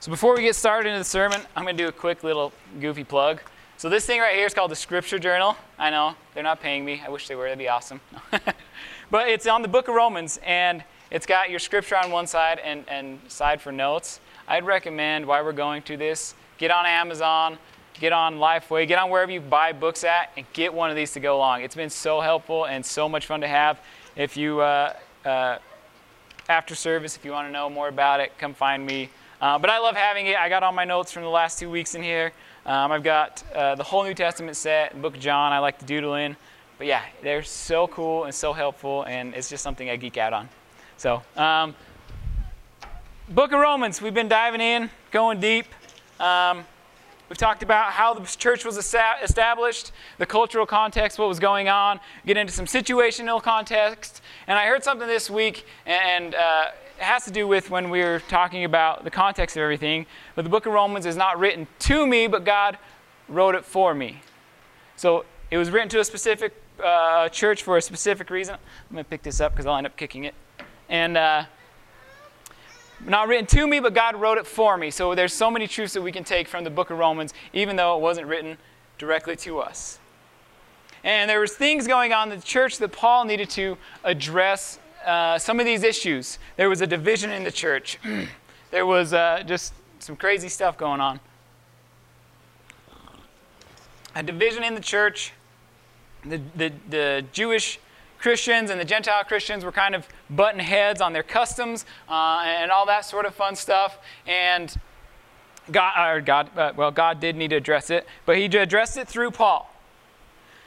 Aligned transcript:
So 0.00 0.12
before 0.12 0.36
we 0.36 0.42
get 0.42 0.54
started 0.54 0.90
into 0.90 1.00
the 1.00 1.04
sermon, 1.04 1.40
I'm 1.56 1.64
going 1.64 1.76
to 1.76 1.82
do 1.82 1.88
a 1.88 1.92
quick 1.92 2.22
little 2.22 2.52
goofy 2.80 3.02
plug. 3.02 3.40
So 3.78 3.88
this 3.88 4.06
thing 4.06 4.20
right 4.20 4.36
here 4.36 4.46
is 4.46 4.54
called 4.54 4.70
the 4.70 4.76
Scripture 4.76 5.18
Journal. 5.18 5.56
I 5.76 5.90
know 5.90 6.14
they're 6.34 6.44
not 6.44 6.60
paying 6.60 6.84
me. 6.84 7.02
I 7.04 7.10
wish 7.10 7.26
they 7.26 7.34
were. 7.34 7.44
That'd 7.44 7.58
be 7.58 7.68
awesome. 7.68 8.00
but 9.10 9.28
it's 9.28 9.48
on 9.48 9.60
the 9.60 9.66
Book 9.66 9.88
of 9.88 9.96
Romans, 9.96 10.38
and 10.44 10.84
it's 11.10 11.26
got 11.26 11.50
your 11.50 11.58
scripture 11.58 11.96
on 11.96 12.12
one 12.12 12.28
side 12.28 12.60
and, 12.60 12.84
and 12.88 13.18
side 13.26 13.60
for 13.60 13.72
notes. 13.72 14.20
I'd 14.46 14.64
recommend 14.64 15.26
while 15.26 15.44
we're 15.44 15.50
going 15.50 15.82
to 15.82 15.96
this, 15.96 16.36
get 16.58 16.70
on 16.70 16.86
Amazon, 16.86 17.58
get 17.94 18.12
on 18.12 18.36
Lifeway, 18.36 18.86
get 18.86 19.00
on 19.00 19.10
wherever 19.10 19.32
you 19.32 19.40
buy 19.40 19.72
books 19.72 20.04
at, 20.04 20.30
and 20.36 20.46
get 20.52 20.72
one 20.72 20.90
of 20.90 20.96
these 20.96 21.10
to 21.14 21.20
go 21.20 21.36
along. 21.36 21.62
It's 21.62 21.74
been 21.74 21.90
so 21.90 22.20
helpful 22.20 22.66
and 22.66 22.86
so 22.86 23.08
much 23.08 23.26
fun 23.26 23.40
to 23.40 23.48
have. 23.48 23.80
If 24.14 24.36
you 24.36 24.60
uh, 24.60 24.94
uh, 25.24 25.58
after 26.48 26.76
service, 26.76 27.16
if 27.16 27.24
you 27.24 27.32
want 27.32 27.48
to 27.48 27.52
know 27.52 27.68
more 27.68 27.88
about 27.88 28.20
it, 28.20 28.38
come 28.38 28.54
find 28.54 28.86
me. 28.86 29.10
Uh, 29.40 29.58
but 29.58 29.70
I 29.70 29.78
love 29.78 29.94
having 29.94 30.26
it. 30.26 30.36
I 30.36 30.48
got 30.48 30.62
all 30.64 30.72
my 30.72 30.84
notes 30.84 31.12
from 31.12 31.22
the 31.22 31.28
last 31.28 31.58
two 31.58 31.70
weeks 31.70 31.94
in 31.94 32.02
here. 32.02 32.32
Um, 32.66 32.90
I've 32.90 33.04
got 33.04 33.44
uh, 33.54 33.76
the 33.76 33.84
whole 33.84 34.02
New 34.02 34.14
Testament 34.14 34.56
set, 34.56 35.00
Book 35.00 35.14
of 35.14 35.20
John. 35.20 35.52
I 35.52 35.60
like 35.60 35.78
to 35.78 35.84
doodle 35.84 36.14
in. 36.14 36.36
But 36.76 36.86
yeah, 36.88 37.02
they're 37.22 37.44
so 37.44 37.86
cool 37.88 38.24
and 38.24 38.34
so 38.34 38.52
helpful, 38.52 39.04
and 39.04 39.34
it's 39.34 39.48
just 39.48 39.62
something 39.62 39.88
I 39.88 39.96
geek 39.96 40.16
out 40.16 40.32
on. 40.32 40.48
So, 40.96 41.22
um, 41.36 41.74
Book 43.28 43.52
of 43.52 43.60
Romans, 43.60 44.02
we've 44.02 44.14
been 44.14 44.28
diving 44.28 44.60
in, 44.60 44.90
going 45.12 45.38
deep. 45.38 45.66
Um, 46.18 46.64
We've 47.28 47.36
talked 47.36 47.62
about 47.62 47.92
how 47.92 48.14
the 48.14 48.24
church 48.24 48.64
was 48.64 48.78
established, 48.78 49.92
the 50.16 50.24
cultural 50.24 50.64
context, 50.64 51.18
what 51.18 51.28
was 51.28 51.38
going 51.38 51.68
on, 51.68 52.00
get 52.24 52.38
into 52.38 52.54
some 52.54 52.64
situational 52.64 53.42
context. 53.42 54.22
And 54.46 54.58
I 54.58 54.66
heard 54.66 54.82
something 54.82 55.06
this 55.06 55.28
week, 55.28 55.66
and 55.84 56.34
uh, 56.34 56.68
it 56.98 57.02
has 57.02 57.26
to 57.26 57.30
do 57.30 57.46
with 57.46 57.68
when 57.68 57.90
we 57.90 58.00
were 58.00 58.22
talking 58.28 58.64
about 58.64 59.04
the 59.04 59.10
context 59.10 59.58
of 59.58 59.62
everything. 59.62 60.06
But 60.36 60.44
the 60.44 60.48
book 60.48 60.64
of 60.64 60.72
Romans 60.72 61.04
is 61.04 61.16
not 61.16 61.38
written 61.38 61.66
to 61.80 62.06
me, 62.06 62.28
but 62.28 62.46
God 62.46 62.78
wrote 63.28 63.54
it 63.54 63.64
for 63.66 63.94
me. 63.94 64.22
So 64.96 65.26
it 65.50 65.58
was 65.58 65.70
written 65.70 65.90
to 65.90 66.00
a 66.00 66.04
specific 66.04 66.54
uh, 66.82 67.28
church 67.28 67.62
for 67.62 67.76
a 67.76 67.82
specific 67.82 68.30
reason. 68.30 68.54
I'm 68.54 68.94
going 68.94 69.04
to 69.04 69.10
pick 69.10 69.22
this 69.22 69.38
up 69.38 69.52
because 69.52 69.66
I'll 69.66 69.76
end 69.76 69.86
up 69.86 69.96
kicking 69.98 70.24
it. 70.24 70.34
And. 70.88 71.18
Uh, 71.18 71.44
not 73.04 73.28
written 73.28 73.46
to 73.46 73.66
me, 73.66 73.80
but 73.80 73.94
God 73.94 74.16
wrote 74.16 74.38
it 74.38 74.46
for 74.46 74.76
me. 74.76 74.90
So 74.90 75.14
there's 75.14 75.32
so 75.32 75.50
many 75.50 75.66
truths 75.66 75.94
that 75.94 76.02
we 76.02 76.12
can 76.12 76.24
take 76.24 76.48
from 76.48 76.64
the 76.64 76.70
book 76.70 76.90
of 76.90 76.98
Romans, 76.98 77.32
even 77.52 77.76
though 77.76 77.96
it 77.96 78.00
wasn't 78.00 78.26
written 78.26 78.58
directly 78.98 79.36
to 79.36 79.60
us. 79.60 79.98
And 81.04 81.30
there 81.30 81.40
was 81.40 81.52
things 81.52 81.86
going 81.86 82.12
on 82.12 82.32
in 82.32 82.38
the 82.38 82.44
church 82.44 82.78
that 82.78 82.92
Paul 82.92 83.24
needed 83.24 83.50
to 83.50 83.78
address 84.02 84.78
uh, 85.06 85.38
some 85.38 85.60
of 85.60 85.66
these 85.66 85.84
issues. 85.84 86.38
There 86.56 86.68
was 86.68 86.80
a 86.80 86.86
division 86.86 87.30
in 87.30 87.44
the 87.44 87.52
church. 87.52 87.98
there 88.70 88.84
was 88.84 89.12
uh, 89.12 89.42
just 89.46 89.72
some 90.00 90.16
crazy 90.16 90.48
stuff 90.48 90.76
going 90.76 91.00
on. 91.00 91.20
A 94.14 94.22
division 94.22 94.64
in 94.64 94.74
the 94.74 94.80
church. 94.80 95.32
The, 96.24 96.40
the, 96.56 96.72
the 96.90 97.24
Jewish 97.32 97.78
Christians 98.18 98.70
and 98.70 98.80
the 98.80 98.84
Gentile 98.84 99.22
Christians 99.24 99.64
were 99.64 99.72
kind 99.72 99.94
of 99.94 100.08
butting 100.28 100.60
heads 100.60 101.00
on 101.00 101.12
their 101.12 101.22
customs 101.22 101.84
uh, 102.08 102.42
and 102.44 102.70
all 102.70 102.86
that 102.86 103.04
sort 103.04 103.26
of 103.26 103.34
fun 103.34 103.54
stuff. 103.54 103.98
And 104.26 104.74
God, 105.70 106.16
or 106.16 106.20
God 106.20 106.50
uh, 106.56 106.72
well, 106.76 106.90
God 106.90 107.20
did 107.20 107.36
need 107.36 107.50
to 107.50 107.56
address 107.56 107.90
it, 107.90 108.06
but 108.26 108.36
He 108.36 108.44
addressed 108.46 108.96
it 108.96 109.08
through 109.08 109.30
Paul. 109.30 109.72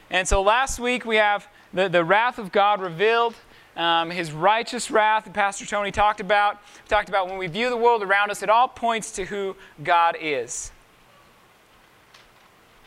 And 0.10 0.28
so 0.28 0.42
last 0.42 0.80
week 0.80 1.06
we 1.06 1.16
have 1.18 1.48
the, 1.74 1.88
the 1.88 2.04
wrath 2.04 2.38
of 2.38 2.52
God 2.52 2.82
revealed. 2.82 3.36
Um, 3.78 4.10
his 4.10 4.34
righteous 4.34 4.92
wrath 4.92 5.24
that 5.24 5.34
Pastor 5.34 5.66
Tony 5.66 5.92
talked 5.92 6.20
about. 6.20 6.56
We 6.84 6.90
talked 6.90 7.08
about 7.08 7.30
when 7.30 7.38
we 7.38 7.48
view 7.48 7.70
the 7.70 7.78
world 7.78 8.04
around 8.04 8.30
us, 8.30 8.44
it 8.44 8.50
all 8.50 8.68
points 8.68 9.12
to 9.14 9.24
who 9.24 9.56
God 9.82 10.18
is. 10.20 10.74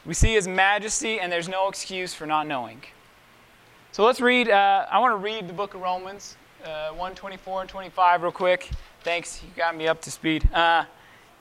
We 0.04 0.12
see 0.12 0.34
his 0.34 0.46
majesty, 0.46 1.18
and 1.20 1.32
there's 1.32 1.48
no 1.48 1.68
excuse 1.68 2.12
for 2.12 2.26
not 2.26 2.46
knowing. 2.46 2.82
So 3.94 4.04
let's 4.04 4.20
read. 4.20 4.50
Uh, 4.50 4.86
I 4.90 4.98
want 4.98 5.12
to 5.12 5.18
read 5.18 5.46
the 5.46 5.52
book 5.52 5.74
of 5.74 5.80
Romans, 5.80 6.36
uh, 6.64 6.88
124 6.88 7.60
and 7.60 7.70
25, 7.70 8.22
real 8.24 8.32
quick. 8.32 8.68
Thanks. 9.04 9.40
You 9.40 9.50
got 9.54 9.76
me 9.76 9.86
up 9.86 10.02
to 10.02 10.10
speed. 10.10 10.52
Uh, 10.52 10.86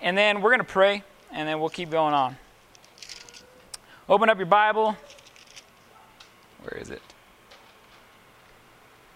and 0.04 0.16
then 0.16 0.40
we're 0.40 0.52
going 0.52 0.60
to 0.60 0.64
pray, 0.64 1.02
and 1.32 1.50
then 1.50 1.60
we'll 1.60 1.70
keep 1.70 1.90
going 1.90 2.14
on. 2.14 2.38
Open 4.08 4.30
up 4.30 4.38
your 4.38 4.46
Bible. 4.46 4.96
Where 6.62 6.80
is 6.80 6.92
it? 6.92 7.02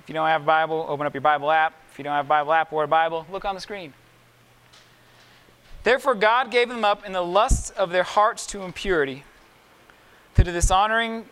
If 0.02 0.10
you 0.10 0.16
don't 0.16 0.30
have 0.30 0.42
a 0.42 0.46
Bible, 0.46 0.88
open 0.90 1.06
up 1.06 1.14
your 1.14 1.22
Bible 1.22 1.52
app. 1.52 1.76
If 1.92 2.00
you 2.00 2.04
don't 2.04 2.14
have 2.14 2.26
a 2.26 2.30
Bible 2.30 2.54
app 2.54 2.74
or 2.74 2.86
a 2.86 2.88
Bible, 2.88 3.28
look 3.32 3.46
on 3.46 3.54
the 3.54 3.62
screen. 3.62 3.94
Therefore, 5.84 6.16
God 6.16 6.50
gave 6.50 6.70
them 6.70 6.84
up 6.84 7.06
in 7.06 7.12
the 7.12 7.22
lusts 7.22 7.70
of 7.70 7.92
their 7.92 8.02
hearts 8.02 8.48
to 8.48 8.64
impurity, 8.64 9.26
to 10.34 10.44
the 10.44 10.52
dishonoring 10.52 11.26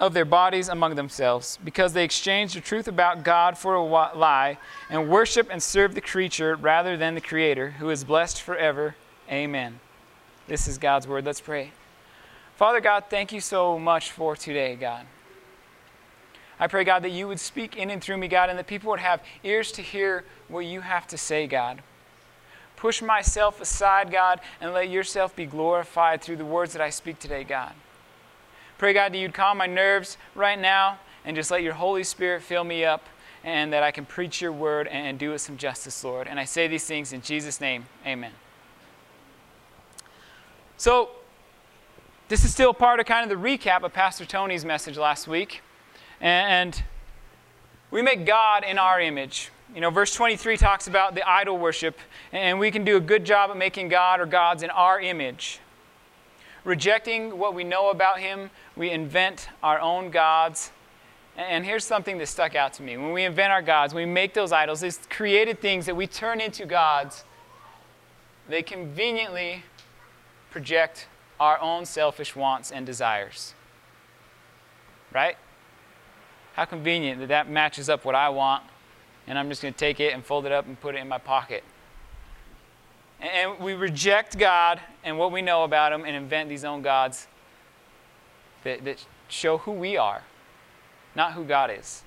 of 0.00 0.14
their 0.14 0.24
bodies 0.24 0.68
among 0.68 0.94
themselves, 0.94 1.58
because 1.62 1.92
they 1.92 2.02
exchanged 2.02 2.56
the 2.56 2.60
truth 2.60 2.88
about 2.88 3.22
God 3.22 3.58
for 3.58 3.74
a 3.74 3.82
lie, 3.82 4.58
and 4.88 5.08
worship 5.08 5.48
and 5.50 5.62
serve 5.62 5.94
the 5.94 6.00
creature 6.00 6.56
rather 6.56 6.96
than 6.96 7.14
the 7.14 7.20
Creator, 7.20 7.72
who 7.72 7.90
is 7.90 8.02
blessed 8.02 8.40
forever. 8.40 8.96
Amen. 9.30 9.78
This 10.48 10.66
is 10.66 10.78
God's 10.78 11.06
word. 11.06 11.26
Let's 11.26 11.40
pray. 11.40 11.72
Father 12.56 12.80
God, 12.80 13.04
thank 13.10 13.30
you 13.30 13.40
so 13.40 13.78
much 13.78 14.10
for 14.10 14.34
today, 14.34 14.74
God. 14.74 15.06
I 16.58 16.66
pray, 16.66 16.84
God, 16.84 17.02
that 17.04 17.10
you 17.10 17.28
would 17.28 17.40
speak 17.40 17.76
in 17.76 17.90
and 17.90 18.02
through 18.02 18.16
me, 18.16 18.28
God, 18.28 18.50
and 18.50 18.58
that 18.58 18.66
people 18.66 18.90
would 18.90 19.00
have 19.00 19.22
ears 19.44 19.70
to 19.72 19.82
hear 19.82 20.24
what 20.48 20.66
you 20.66 20.80
have 20.80 21.06
to 21.08 21.18
say, 21.18 21.46
God. 21.46 21.82
Push 22.76 23.00
myself 23.02 23.60
aside, 23.60 24.10
God, 24.10 24.40
and 24.60 24.72
let 24.72 24.88
yourself 24.88 25.36
be 25.36 25.46
glorified 25.46 26.22
through 26.22 26.36
the 26.36 26.44
words 26.44 26.72
that 26.72 26.82
I 26.82 26.90
speak 26.90 27.18
today, 27.18 27.44
God. 27.44 27.72
Pray, 28.80 28.94
God, 28.94 29.12
that 29.12 29.18
you'd 29.18 29.34
calm 29.34 29.58
my 29.58 29.66
nerves 29.66 30.16
right 30.34 30.58
now 30.58 30.98
and 31.26 31.36
just 31.36 31.50
let 31.50 31.62
your 31.62 31.74
Holy 31.74 32.02
Spirit 32.02 32.40
fill 32.40 32.64
me 32.64 32.82
up 32.82 33.04
and 33.44 33.70
that 33.74 33.82
I 33.82 33.90
can 33.90 34.06
preach 34.06 34.40
your 34.40 34.52
word 34.52 34.88
and 34.88 35.18
do 35.18 35.34
it 35.34 35.40
some 35.40 35.58
justice, 35.58 36.02
Lord. 36.02 36.26
And 36.26 36.40
I 36.40 36.46
say 36.46 36.66
these 36.66 36.86
things 36.86 37.12
in 37.12 37.20
Jesus' 37.20 37.60
name. 37.60 37.84
Amen. 38.06 38.32
So, 40.78 41.10
this 42.28 42.42
is 42.42 42.54
still 42.54 42.72
part 42.72 43.00
of 43.00 43.04
kind 43.04 43.30
of 43.30 43.38
the 43.38 43.48
recap 43.48 43.82
of 43.82 43.92
Pastor 43.92 44.24
Tony's 44.24 44.64
message 44.64 44.96
last 44.96 45.28
week. 45.28 45.60
And 46.18 46.82
we 47.90 48.00
make 48.00 48.24
God 48.24 48.64
in 48.64 48.78
our 48.78 48.98
image. 48.98 49.50
You 49.74 49.82
know, 49.82 49.90
verse 49.90 50.14
23 50.14 50.56
talks 50.56 50.88
about 50.88 51.14
the 51.14 51.28
idol 51.28 51.58
worship, 51.58 51.98
and 52.32 52.58
we 52.58 52.70
can 52.70 52.86
do 52.86 52.96
a 52.96 53.00
good 53.00 53.26
job 53.26 53.50
of 53.50 53.58
making 53.58 53.88
God 53.88 54.20
or 54.20 54.24
gods 54.24 54.62
in 54.62 54.70
our 54.70 54.98
image. 54.98 55.60
Rejecting 56.64 57.38
what 57.38 57.54
we 57.54 57.64
know 57.64 57.90
about 57.90 58.18
Him, 58.18 58.50
we 58.76 58.90
invent 58.90 59.48
our 59.62 59.80
own 59.80 60.10
gods. 60.10 60.72
And 61.36 61.64
here's 61.64 61.84
something 61.84 62.18
that 62.18 62.26
stuck 62.26 62.54
out 62.54 62.74
to 62.74 62.82
me. 62.82 62.96
When 62.96 63.12
we 63.12 63.24
invent 63.24 63.52
our 63.52 63.62
gods, 63.62 63.94
we 63.94 64.04
make 64.04 64.34
those 64.34 64.52
idols, 64.52 64.80
these 64.80 65.00
created 65.08 65.60
things 65.60 65.86
that 65.86 65.96
we 65.96 66.06
turn 66.06 66.40
into 66.40 66.66
gods, 66.66 67.24
they 68.48 68.62
conveniently 68.62 69.62
project 70.50 71.06
our 71.38 71.58
own 71.60 71.86
selfish 71.86 72.36
wants 72.36 72.70
and 72.70 72.84
desires. 72.84 73.54
Right? 75.12 75.36
How 76.54 76.66
convenient 76.66 77.20
that 77.20 77.28
that 77.28 77.48
matches 77.48 77.88
up 77.88 78.04
what 78.04 78.14
I 78.14 78.28
want, 78.28 78.64
and 79.26 79.38
I'm 79.38 79.48
just 79.48 79.62
going 79.62 79.72
to 79.72 79.78
take 79.78 80.00
it 80.00 80.12
and 80.12 80.24
fold 80.24 80.44
it 80.44 80.52
up 80.52 80.66
and 80.66 80.78
put 80.78 80.94
it 80.94 80.98
in 80.98 81.08
my 81.08 81.18
pocket. 81.18 81.64
And 83.20 83.58
we 83.58 83.74
reject 83.74 84.38
God 84.38 84.80
and 85.04 85.18
what 85.18 85.30
we 85.30 85.42
know 85.42 85.64
about 85.64 85.92
Him 85.92 86.04
and 86.04 86.16
invent 86.16 86.48
these 86.48 86.64
own 86.64 86.82
gods 86.82 87.26
that, 88.64 88.84
that 88.84 89.04
show 89.28 89.58
who 89.58 89.72
we 89.72 89.96
are, 89.96 90.22
not 91.14 91.32
who 91.32 91.44
God 91.44 91.70
is. 91.70 92.02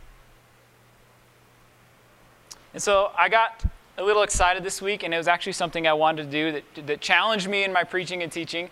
And 2.73 2.81
so 2.81 3.11
I 3.15 3.29
got 3.29 3.63
a 3.97 4.03
little 4.03 4.23
excited 4.23 4.63
this 4.63 4.81
week, 4.81 5.03
and 5.03 5.13
it 5.13 5.17
was 5.17 5.27
actually 5.27 5.53
something 5.53 5.85
I 5.85 5.93
wanted 5.93 6.23
to 6.23 6.31
do 6.31 6.51
that, 6.51 6.87
that 6.87 7.01
challenged 7.01 7.47
me 7.47 7.63
in 7.63 7.71
my 7.71 7.83
preaching 7.83 8.23
and 8.23 8.31
teaching. 8.31 8.69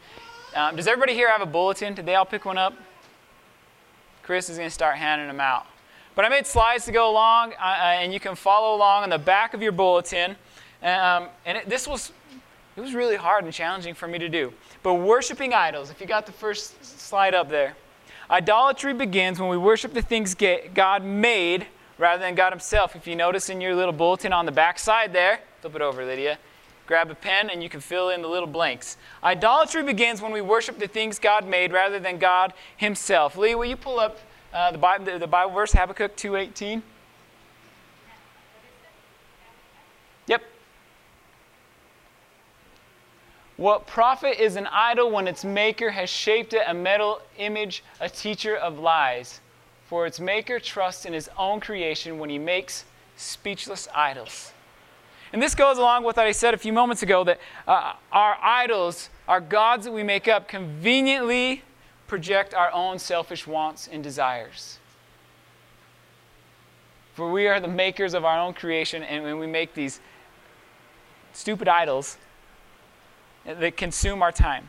Um, 0.55 0.75
does 0.75 0.87
everybody 0.87 1.13
here 1.13 1.29
have 1.29 1.41
a 1.41 1.45
bulletin? 1.45 1.93
Did 1.93 2.07
they 2.07 2.15
all 2.15 2.25
pick 2.25 2.45
one 2.45 2.57
up? 2.57 2.73
Chris 4.23 4.49
is 4.49 4.57
going 4.57 4.67
to 4.67 4.73
start 4.73 4.97
handing 4.97 5.27
them 5.27 5.39
out. 5.39 5.67
But 6.15 6.25
I 6.25 6.29
made 6.29 6.45
slides 6.45 6.85
to 6.85 6.91
go 6.91 7.09
along, 7.09 7.53
uh, 7.53 7.63
uh, 7.63 7.97
and 7.99 8.13
you 8.13 8.19
can 8.19 8.35
follow 8.35 8.75
along 8.75 9.03
on 9.03 9.09
the 9.09 9.17
back 9.17 9.53
of 9.53 9.61
your 9.61 9.71
bulletin. 9.71 10.35
Um, 10.83 11.27
and 11.45 11.59
it, 11.59 11.69
this 11.69 11.87
was 11.87 12.11
it 12.75 12.81
was 12.81 12.93
really 12.93 13.15
hard 13.15 13.43
and 13.43 13.53
challenging 13.53 13.93
for 13.93 14.07
me 14.07 14.17
to 14.19 14.29
do. 14.29 14.53
But 14.83 14.95
worshiping 14.95 15.53
idols, 15.53 15.89
if 15.89 15.99
you 15.99 16.07
got 16.07 16.25
the 16.25 16.31
first 16.31 16.83
slide 16.83 17.33
up 17.33 17.49
there, 17.49 17.75
idolatry 18.29 18.93
begins 18.93 19.39
when 19.39 19.49
we 19.49 19.57
worship 19.57 19.93
the 19.93 20.01
things 20.01 20.35
God 20.35 21.03
made 21.03 21.67
rather 21.97 22.21
than 22.21 22.35
God 22.35 22.51
Himself. 22.51 22.95
If 22.95 23.07
you 23.07 23.15
notice 23.15 23.49
in 23.49 23.61
your 23.61 23.75
little 23.75 23.93
bulletin 23.93 24.33
on 24.33 24.45
the 24.45 24.51
back 24.51 24.79
side 24.79 25.13
there, 25.13 25.41
flip 25.61 25.75
it 25.75 25.81
over, 25.81 26.05
Lydia. 26.05 26.39
Grab 26.87 27.09
a 27.11 27.15
pen 27.15 27.49
and 27.49 27.61
you 27.61 27.69
can 27.69 27.79
fill 27.79 28.09
in 28.09 28.21
the 28.21 28.27
little 28.27 28.47
blanks. 28.47 28.97
Idolatry 29.23 29.83
begins 29.83 30.21
when 30.21 30.31
we 30.31 30.41
worship 30.41 30.79
the 30.79 30.87
things 30.87 31.19
God 31.19 31.47
made 31.47 31.71
rather 31.71 31.99
than 31.99 32.17
God 32.17 32.53
Himself. 32.75 33.37
Lee, 33.37 33.55
will 33.55 33.65
you 33.65 33.77
pull 33.77 33.99
up 33.99 34.17
uh, 34.53 34.71
the, 34.71 34.77
Bible, 34.77 35.05
the, 35.05 35.19
the 35.19 35.27
Bible 35.27 35.53
verse, 35.53 35.71
Habakkuk 35.71 36.17
2.18? 36.17 36.81
What 43.61 43.85
profit 43.85 44.39
is 44.39 44.55
an 44.55 44.65
idol 44.71 45.11
when 45.11 45.27
its 45.27 45.45
maker 45.45 45.91
has 45.91 46.09
shaped 46.09 46.53
it 46.53 46.63
a 46.65 46.73
metal 46.73 47.21
image, 47.37 47.83
a 47.99 48.09
teacher 48.09 48.55
of 48.55 48.79
lies? 48.79 49.39
For 49.85 50.07
its 50.07 50.19
maker 50.19 50.59
trusts 50.59 51.05
in 51.05 51.13
his 51.13 51.29
own 51.37 51.59
creation 51.59 52.17
when 52.17 52.31
he 52.31 52.39
makes 52.39 52.85
speechless 53.17 53.87
idols. 53.93 54.51
And 55.31 55.39
this 55.39 55.53
goes 55.53 55.77
along 55.77 56.05
with 56.05 56.17
what 56.17 56.25
I 56.25 56.31
said 56.31 56.55
a 56.55 56.57
few 56.57 56.73
moments 56.73 57.03
ago 57.03 57.23
that 57.23 57.39
uh, 57.67 57.93
our 58.11 58.35
idols, 58.41 59.11
our 59.27 59.39
gods 59.39 59.85
that 59.85 59.91
we 59.91 60.01
make 60.01 60.27
up, 60.27 60.47
conveniently 60.47 61.61
project 62.07 62.55
our 62.55 62.71
own 62.71 62.97
selfish 62.97 63.45
wants 63.45 63.87
and 63.87 64.03
desires. 64.03 64.79
For 67.13 67.31
we 67.31 67.47
are 67.47 67.59
the 67.59 67.67
makers 67.67 68.15
of 68.15 68.25
our 68.25 68.39
own 68.39 68.55
creation, 68.55 69.03
and 69.03 69.23
when 69.23 69.37
we 69.37 69.45
make 69.45 69.75
these 69.75 69.99
stupid 71.31 71.67
idols 71.67 72.17
that 73.45 73.77
consume 73.77 74.21
our 74.21 74.31
time. 74.31 74.67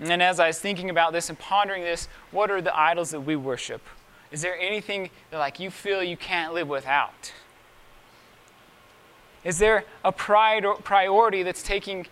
And 0.00 0.22
as 0.22 0.38
I 0.38 0.46
was 0.46 0.60
thinking 0.60 0.90
about 0.90 1.12
this 1.12 1.28
and 1.28 1.38
pondering 1.38 1.82
this, 1.82 2.08
what 2.30 2.50
are 2.50 2.60
the 2.60 2.76
idols 2.78 3.10
that 3.10 3.20
we 3.20 3.34
worship? 3.34 3.82
Is 4.30 4.42
there 4.42 4.56
anything 4.58 5.10
that 5.30 5.38
like 5.38 5.58
you 5.58 5.70
feel 5.70 6.02
you 6.02 6.16
can't 6.16 6.54
live 6.54 6.68
without? 6.68 7.32
Is 9.44 9.58
there 9.58 9.84
a 10.04 10.12
priority 10.12 11.42
that's 11.42 11.62
taking 11.62 12.06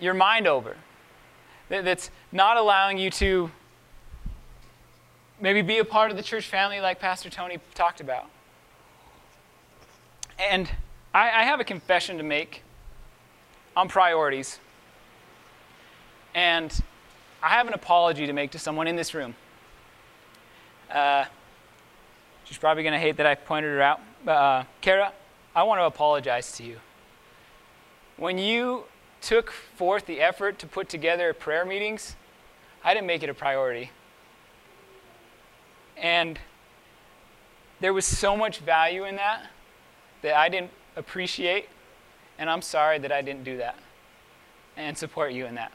your 0.00 0.14
mind 0.14 0.46
over? 0.46 0.76
That's 1.68 2.10
not 2.32 2.56
allowing 2.56 2.98
you 2.98 3.10
to 3.10 3.50
maybe 5.40 5.62
be 5.62 5.78
a 5.78 5.84
part 5.84 6.10
of 6.10 6.16
the 6.16 6.22
church 6.22 6.46
family 6.46 6.80
like 6.80 6.98
Pastor 6.98 7.30
Tony 7.30 7.58
talked 7.74 8.00
about? 8.00 8.26
And 10.38 10.70
I, 11.14 11.28
I 11.28 11.44
have 11.44 11.60
a 11.60 11.64
confession 11.64 12.16
to 12.18 12.22
make 12.22 12.62
on 13.76 13.88
priorities. 13.88 14.58
And 16.34 16.72
I 17.42 17.48
have 17.50 17.66
an 17.66 17.74
apology 17.74 18.26
to 18.26 18.32
make 18.32 18.50
to 18.52 18.58
someone 18.58 18.86
in 18.86 18.96
this 18.96 19.14
room. 19.14 19.34
Uh, 20.90 21.24
she's 22.44 22.58
probably 22.58 22.82
going 22.82 22.92
to 22.92 22.98
hate 22.98 23.16
that 23.16 23.26
I 23.26 23.34
pointed 23.34 23.68
her 23.68 23.82
out. 23.82 24.00
But, 24.24 24.32
uh, 24.32 24.64
Kara, 24.80 25.12
I 25.54 25.62
want 25.64 25.80
to 25.80 25.84
apologize 25.84 26.52
to 26.52 26.64
you. 26.64 26.78
When 28.16 28.38
you 28.38 28.84
took 29.20 29.50
forth 29.50 30.06
the 30.06 30.20
effort 30.20 30.58
to 30.60 30.66
put 30.66 30.88
together 30.88 31.32
prayer 31.32 31.64
meetings, 31.64 32.16
I 32.84 32.94
didn't 32.94 33.06
make 33.06 33.22
it 33.22 33.30
a 33.30 33.34
priority. 33.34 33.90
And 35.96 36.38
there 37.80 37.92
was 37.92 38.04
so 38.04 38.36
much 38.36 38.58
value 38.58 39.04
in 39.04 39.16
that 39.16 39.46
that 40.22 40.36
I 40.36 40.48
didn't 40.48 40.70
appreciate, 40.96 41.68
and 42.42 42.50
I'm 42.50 42.60
sorry 42.60 42.98
that 42.98 43.12
I 43.12 43.22
didn't 43.22 43.44
do 43.44 43.58
that 43.58 43.76
and 44.76 44.98
support 44.98 45.32
you 45.32 45.46
in 45.46 45.54
that. 45.54 45.70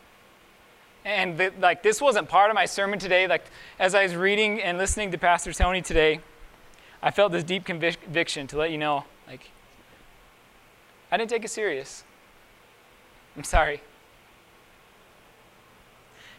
And 1.06 1.38
the, 1.38 1.54
like 1.62 1.82
this 1.82 2.02
wasn't 2.02 2.28
part 2.28 2.50
of 2.50 2.56
my 2.56 2.66
sermon 2.66 3.00
today. 3.00 3.26
Like 3.26 3.46
as 3.80 3.96
I 3.96 4.04
was 4.04 4.18
reading 4.18 4.62
and 4.62 4.78
listening 4.78 5.10
to 5.12 5.18
Pastor 5.18 5.54
Tony 5.54 5.82
today, 5.82 6.20
I 7.02 7.12
felt 7.12 7.32
this 7.32 7.46
deep 7.46 7.64
conviction 7.64 8.48
to 8.48 8.58
let 8.58 8.72
you 8.72 8.78
know, 8.78 9.06
like, 9.30 9.50
I 11.10 11.16
didn't 11.16 11.30
take 11.30 11.46
it 11.46 11.52
serious. 11.52 12.04
I'm 13.38 13.46
sorry. 13.46 13.82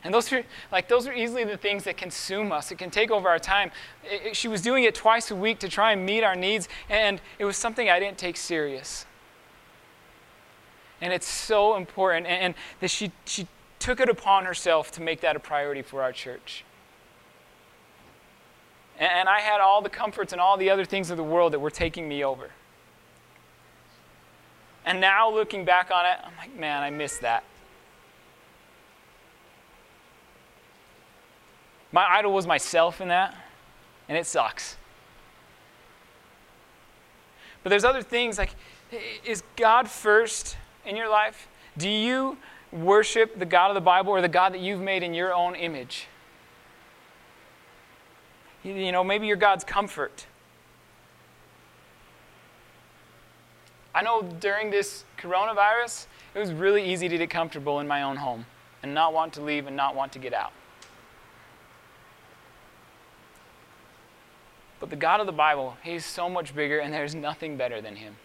And 0.05 0.13
those 0.13 0.31
are 0.31 0.45
like 0.71 0.89
those 0.89 1.07
are 1.07 1.15
easily 1.15 1.45
the 1.45 1.57
things 1.57 1.85
that 1.85 1.97
consume 1.97 2.53
us. 2.53 2.71
It 2.71 2.77
can 2.77 2.91
take 2.91 3.11
over 3.11 3.31
our 3.31 3.39
time. 3.39 3.71
It, 4.05 4.27
it, 4.27 4.37
she 4.37 4.47
was 4.47 4.61
doing 4.61 4.85
it 4.85 4.95
twice 4.95 5.31
a 5.31 5.37
week 5.37 5.59
to 5.61 5.71
try 5.71 5.93
and 5.93 6.05
meet 6.05 6.23
our 6.23 6.37
needs, 6.37 6.69
and 6.91 7.19
it 7.39 7.47
was 7.47 7.57
something 7.57 7.89
I 7.89 7.99
didn't 7.99 8.19
take 8.19 8.37
serious. 8.37 9.07
And 11.01 11.13
it's 11.13 11.27
so 11.27 11.77
important, 11.77 12.27
and, 12.27 12.43
and 12.43 12.55
that 12.81 12.91
she 12.91 13.13
she 13.25 13.47
took 13.79 14.01
it 14.01 14.09
upon 14.09 14.45
herself 14.45 14.91
to 14.93 15.03
make 15.03 15.21
that 15.21 15.37
a 15.37 15.41
priority 15.41 15.83
for 15.83 16.03
our 16.03 16.13
church. 16.13 16.65
And, 18.99 19.11
and 19.11 19.29
I 19.29 19.41
had 19.41 19.61
all 19.61 19.81
the 19.83 19.89
comforts 19.89 20.33
and 20.33 20.41
all 20.41 20.57
the 20.57 20.71
other 20.71 20.85
things 20.85 21.11
of 21.11 21.17
the 21.17 21.23
world 21.23 21.53
that 21.53 21.61
were 21.61 21.71
taking 21.71 22.09
me 22.09 22.25
over. 22.25 22.51
And 24.85 25.01
now 25.01 25.31
looking 25.31 25.65
back 25.65 25.91
on 25.91 26.07
it, 26.07 26.19
I'm 26.25 26.33
like, 26.39 26.59
man, 26.59 26.83
I 26.83 26.91
missed 26.91 27.21
that. 27.21 27.45
My 31.93 32.05
idol 32.05 32.33
was 32.33 32.47
myself 32.47 33.01
in 33.01 33.09
that, 33.09 33.35
and 34.09 34.19
it 34.19 34.27
sucks. 34.27 34.77
But 37.63 37.71
there's 37.71 37.85
other 37.85 38.03
things 38.03 38.39
like, 38.39 38.51
is 39.25 39.43
God 39.57 39.89
first 39.89 40.57
in 40.89 40.97
your 40.97 41.09
life? 41.09 41.49
Do 41.77 41.89
you 41.89 42.39
worship 42.73 43.39
the 43.39 43.47
God 43.47 43.71
of 43.71 43.75
the 43.75 43.81
Bible 43.81 44.11
or 44.11 44.21
the 44.21 44.29
God 44.29 44.53
that 44.53 44.61
you've 44.61 44.81
made 44.81 45.03
in 45.03 45.15
your 45.15 45.33
own 45.33 45.55
image? 45.55 46.07
You 48.65 48.91
know, 48.91 49.05
maybe 49.05 49.27
your 49.27 49.37
God's 49.37 49.65
comfort. 49.65 50.27
I 53.95 54.03
know 54.03 54.23
during 54.23 54.71
this 54.71 55.05
coronavirus, 55.19 56.07
it 56.35 56.39
was 56.39 56.53
really 56.53 56.85
easy 56.85 57.09
to 57.09 57.19
get 57.19 57.31
comfortable 57.31 57.81
in 57.81 57.89
my 57.89 58.03
own 58.03 58.17
home 58.17 58.47
and 58.83 58.95
not 58.95 59.13
want 59.13 59.33
to 59.35 59.43
leave 59.43 59.67
and 59.67 59.77
not 59.77 59.95
want 59.95 60.13
to 60.13 60.19
get 60.19 60.35
out. 60.35 60.53
But 64.81 64.91
the 64.91 64.97
God 64.97 65.21
of 65.21 65.27
the 65.27 65.33
Bible, 65.33 65.77
He's 65.83 66.05
so 66.05 66.29
much 66.29 66.55
bigger, 66.55 66.79
and 66.79 66.93
there's 66.93 67.15
nothing 67.15 67.57
better 67.57 67.81
than 67.81 67.97
Him. 67.97 68.17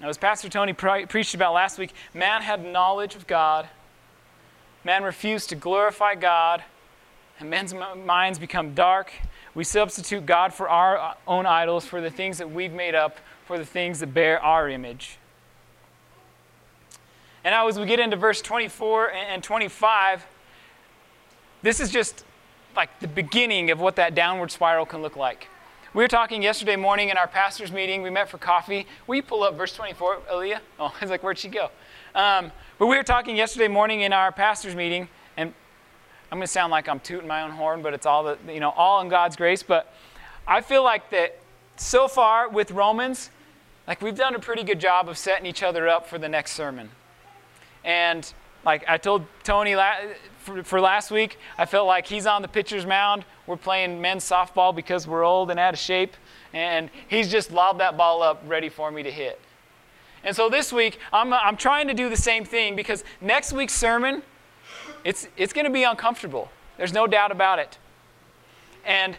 Now, 0.00 0.08
as 0.08 0.16
Pastor 0.16 0.48
Tony 0.48 0.72
pre- 0.72 1.04
preached 1.04 1.34
about 1.34 1.52
last 1.52 1.78
week, 1.78 1.92
man 2.14 2.40
had 2.40 2.64
knowledge 2.64 3.14
of 3.14 3.26
God, 3.26 3.68
man 4.82 5.02
refused 5.02 5.50
to 5.50 5.54
glorify 5.54 6.14
God, 6.14 6.64
and 7.38 7.50
men's 7.50 7.74
minds 7.74 8.38
become 8.38 8.74
dark. 8.74 9.12
We 9.54 9.62
substitute 9.64 10.24
God 10.24 10.54
for 10.54 10.70
our 10.70 10.96
uh, 10.96 11.14
own 11.26 11.44
idols, 11.44 11.84
for 11.84 12.00
the 12.00 12.10
things 12.10 12.38
that 12.38 12.50
we've 12.50 12.72
made 12.72 12.94
up, 12.94 13.18
for 13.44 13.58
the 13.58 13.64
things 13.64 14.00
that 14.00 14.14
bear 14.14 14.42
our 14.42 14.70
image. 14.70 15.18
And 17.44 17.52
now, 17.52 17.68
as 17.68 17.78
we 17.78 17.84
get 17.84 18.00
into 18.00 18.16
verse 18.16 18.40
24 18.40 19.12
and 19.12 19.42
25, 19.42 20.24
this 21.60 21.78
is 21.78 21.90
just 21.90 22.24
like 22.74 23.00
the 23.00 23.08
beginning 23.08 23.70
of 23.70 23.80
what 23.80 23.96
that 23.96 24.14
downward 24.14 24.50
spiral 24.50 24.86
can 24.86 25.02
look 25.02 25.16
like. 25.16 25.48
We 25.92 26.04
were 26.04 26.08
talking 26.08 26.40
yesterday 26.40 26.76
morning 26.76 27.08
in 27.08 27.16
our 27.16 27.26
pastor's 27.26 27.72
meeting. 27.72 28.02
We 28.02 28.10
met 28.10 28.28
for 28.28 28.38
coffee. 28.38 28.86
You 29.08 29.22
pull 29.24 29.42
up 29.42 29.56
verse 29.56 29.74
24, 29.74 30.18
Aaliyah? 30.30 30.60
Oh, 30.78 30.94
I 31.00 31.04
was 31.04 31.10
like, 31.10 31.24
where'd 31.24 31.36
she 31.36 31.48
go? 31.48 31.68
Um, 32.14 32.52
but 32.78 32.86
we 32.86 32.96
were 32.96 33.02
talking 33.02 33.34
yesterday 33.34 33.66
morning 33.66 34.02
in 34.02 34.12
our 34.12 34.30
pastor's 34.30 34.76
meeting, 34.76 35.08
and 35.36 35.52
I'm 36.30 36.38
going 36.38 36.46
to 36.46 36.52
sound 36.52 36.70
like 36.70 36.88
I'm 36.88 37.00
tooting 37.00 37.26
my 37.26 37.42
own 37.42 37.50
horn, 37.50 37.82
but 37.82 37.92
it's 37.92 38.06
all 38.06 38.22
the, 38.22 38.38
you 38.46 38.60
know, 38.60 38.70
all 38.70 39.00
in 39.00 39.08
God's 39.08 39.34
grace. 39.34 39.64
But 39.64 39.92
I 40.46 40.60
feel 40.60 40.84
like 40.84 41.10
that 41.10 41.40
so 41.74 42.06
far 42.06 42.48
with 42.48 42.70
Romans, 42.70 43.30
like 43.88 44.00
we've 44.00 44.14
done 44.14 44.36
a 44.36 44.38
pretty 44.38 44.62
good 44.62 44.78
job 44.78 45.08
of 45.08 45.18
setting 45.18 45.44
each 45.44 45.64
other 45.64 45.88
up 45.88 46.06
for 46.06 46.18
the 46.18 46.28
next 46.28 46.52
sermon. 46.52 46.90
And 47.82 48.32
like 48.64 48.84
I 48.88 48.98
told 48.98 49.24
Tony 49.42 49.74
for, 50.38 50.62
for 50.62 50.80
last 50.80 51.10
week, 51.10 51.38
I 51.58 51.66
felt 51.66 51.86
like 51.86 52.06
he's 52.06 52.26
on 52.26 52.42
the 52.42 52.48
pitcher's 52.48 52.86
mound. 52.86 53.24
We're 53.46 53.56
playing 53.56 54.00
men's 54.00 54.24
softball 54.24 54.74
because 54.74 55.06
we're 55.06 55.24
old 55.24 55.50
and 55.50 55.58
out 55.58 55.74
of 55.74 55.80
shape. 55.80 56.14
And 56.52 56.90
he's 57.08 57.30
just 57.30 57.52
lobbed 57.52 57.80
that 57.80 57.96
ball 57.96 58.22
up 58.22 58.42
ready 58.46 58.68
for 58.68 58.90
me 58.90 59.02
to 59.02 59.10
hit. 59.10 59.40
And 60.22 60.36
so 60.36 60.48
this 60.50 60.72
week, 60.72 60.98
I'm, 61.12 61.32
I'm 61.32 61.56
trying 61.56 61.88
to 61.88 61.94
do 61.94 62.08
the 62.08 62.16
same 62.16 62.44
thing 62.44 62.76
because 62.76 63.04
next 63.20 63.52
week's 63.52 63.74
sermon, 63.74 64.22
it's, 65.04 65.28
it's 65.36 65.52
going 65.52 65.64
to 65.64 65.72
be 65.72 65.84
uncomfortable. 65.84 66.50
There's 66.76 66.92
no 66.92 67.06
doubt 67.06 67.32
about 67.32 67.58
it. 67.58 67.78
And 68.84 69.16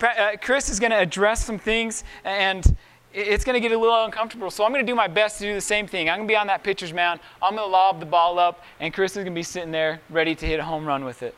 uh, 0.00 0.36
Chris 0.40 0.68
is 0.68 0.80
going 0.80 0.90
to 0.90 0.98
address 0.98 1.44
some 1.44 1.58
things, 1.58 2.02
and 2.24 2.76
it's 3.16 3.44
going 3.44 3.54
to 3.54 3.60
get 3.60 3.74
a 3.74 3.78
little 3.78 4.04
uncomfortable. 4.04 4.50
So 4.50 4.62
I'm 4.62 4.72
going 4.72 4.84
to 4.84 4.90
do 4.90 4.94
my 4.94 5.08
best 5.08 5.38
to 5.38 5.44
do 5.44 5.54
the 5.54 5.60
same 5.60 5.86
thing. 5.86 6.10
I'm 6.10 6.18
going 6.18 6.28
to 6.28 6.32
be 6.32 6.36
on 6.36 6.46
that 6.48 6.62
pitcher's 6.62 6.92
mound. 6.92 7.18
I'm 7.40 7.56
going 7.56 7.66
to 7.66 7.72
lob 7.72 7.98
the 7.98 8.06
ball 8.06 8.38
up, 8.38 8.62
and 8.78 8.92
Chris 8.92 9.12
is 9.12 9.16
going 9.16 9.26
to 9.26 9.30
be 9.30 9.42
sitting 9.42 9.70
there 9.70 10.02
ready 10.10 10.34
to 10.34 10.46
hit 10.46 10.60
a 10.60 10.64
home 10.64 10.84
run 10.84 11.02
with 11.02 11.22
it. 11.22 11.34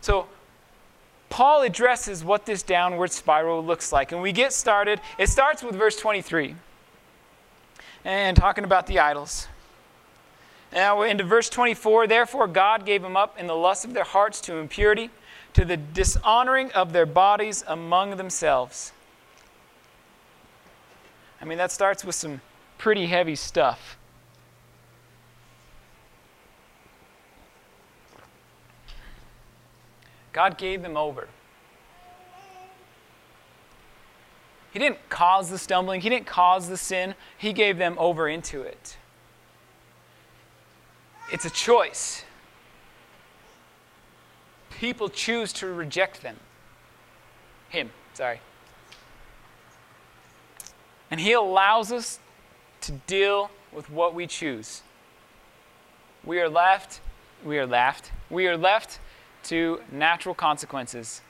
So 0.00 0.26
Paul 1.28 1.62
addresses 1.62 2.24
what 2.24 2.46
this 2.46 2.64
downward 2.64 3.12
spiral 3.12 3.64
looks 3.64 3.92
like. 3.92 4.10
And 4.10 4.20
we 4.20 4.32
get 4.32 4.52
started. 4.52 5.00
It 5.18 5.28
starts 5.28 5.62
with 5.62 5.76
verse 5.76 5.96
23 5.96 6.56
and 8.04 8.36
talking 8.36 8.64
about 8.64 8.88
the 8.88 8.98
idols. 8.98 9.46
Now, 10.72 10.98
we're 10.98 11.06
into 11.06 11.24
verse 11.24 11.48
24, 11.48 12.08
therefore 12.08 12.48
God 12.48 12.84
gave 12.84 13.02
them 13.02 13.16
up 13.16 13.38
in 13.38 13.46
the 13.46 13.54
lust 13.54 13.84
of 13.84 13.94
their 13.94 14.04
hearts 14.04 14.40
to 14.42 14.56
impurity, 14.56 15.10
to 15.54 15.64
the 15.64 15.76
dishonoring 15.76 16.72
of 16.72 16.92
their 16.92 17.06
bodies 17.06 17.64
among 17.68 18.16
themselves. 18.16 18.92
I 21.40 21.44
mean, 21.44 21.58
that 21.58 21.70
starts 21.70 22.04
with 22.04 22.14
some 22.14 22.40
pretty 22.78 23.06
heavy 23.06 23.36
stuff. 23.36 23.98
God 30.32 30.58
gave 30.58 30.82
them 30.82 30.96
over. 30.96 31.28
He 34.72 34.78
didn't 34.78 35.08
cause 35.08 35.48
the 35.48 35.56
stumbling, 35.56 36.02
He 36.02 36.10
didn't 36.10 36.26
cause 36.26 36.68
the 36.68 36.76
sin, 36.76 37.14
He 37.38 37.54
gave 37.54 37.78
them 37.78 37.96
over 37.98 38.28
into 38.28 38.60
it. 38.60 38.98
It's 41.32 41.46
a 41.46 41.50
choice. 41.50 42.24
People 44.68 45.08
choose 45.08 45.54
to 45.54 45.66
reject 45.68 46.22
them. 46.22 46.36
Him, 47.70 47.90
sorry. 48.12 48.40
And 51.10 51.20
He 51.20 51.32
allows 51.32 51.92
us 51.92 52.18
to 52.82 52.92
deal 52.92 53.50
with 53.72 53.90
what 53.90 54.14
we 54.14 54.26
choose. 54.26 54.82
We 56.24 56.40
are 56.40 56.48
left, 56.48 57.00
we 57.44 57.58
are 57.58 57.66
left, 57.66 58.10
we 58.30 58.48
are 58.48 58.56
left 58.56 58.98
to 59.44 59.80
natural 59.92 60.34
consequences. 60.34 61.20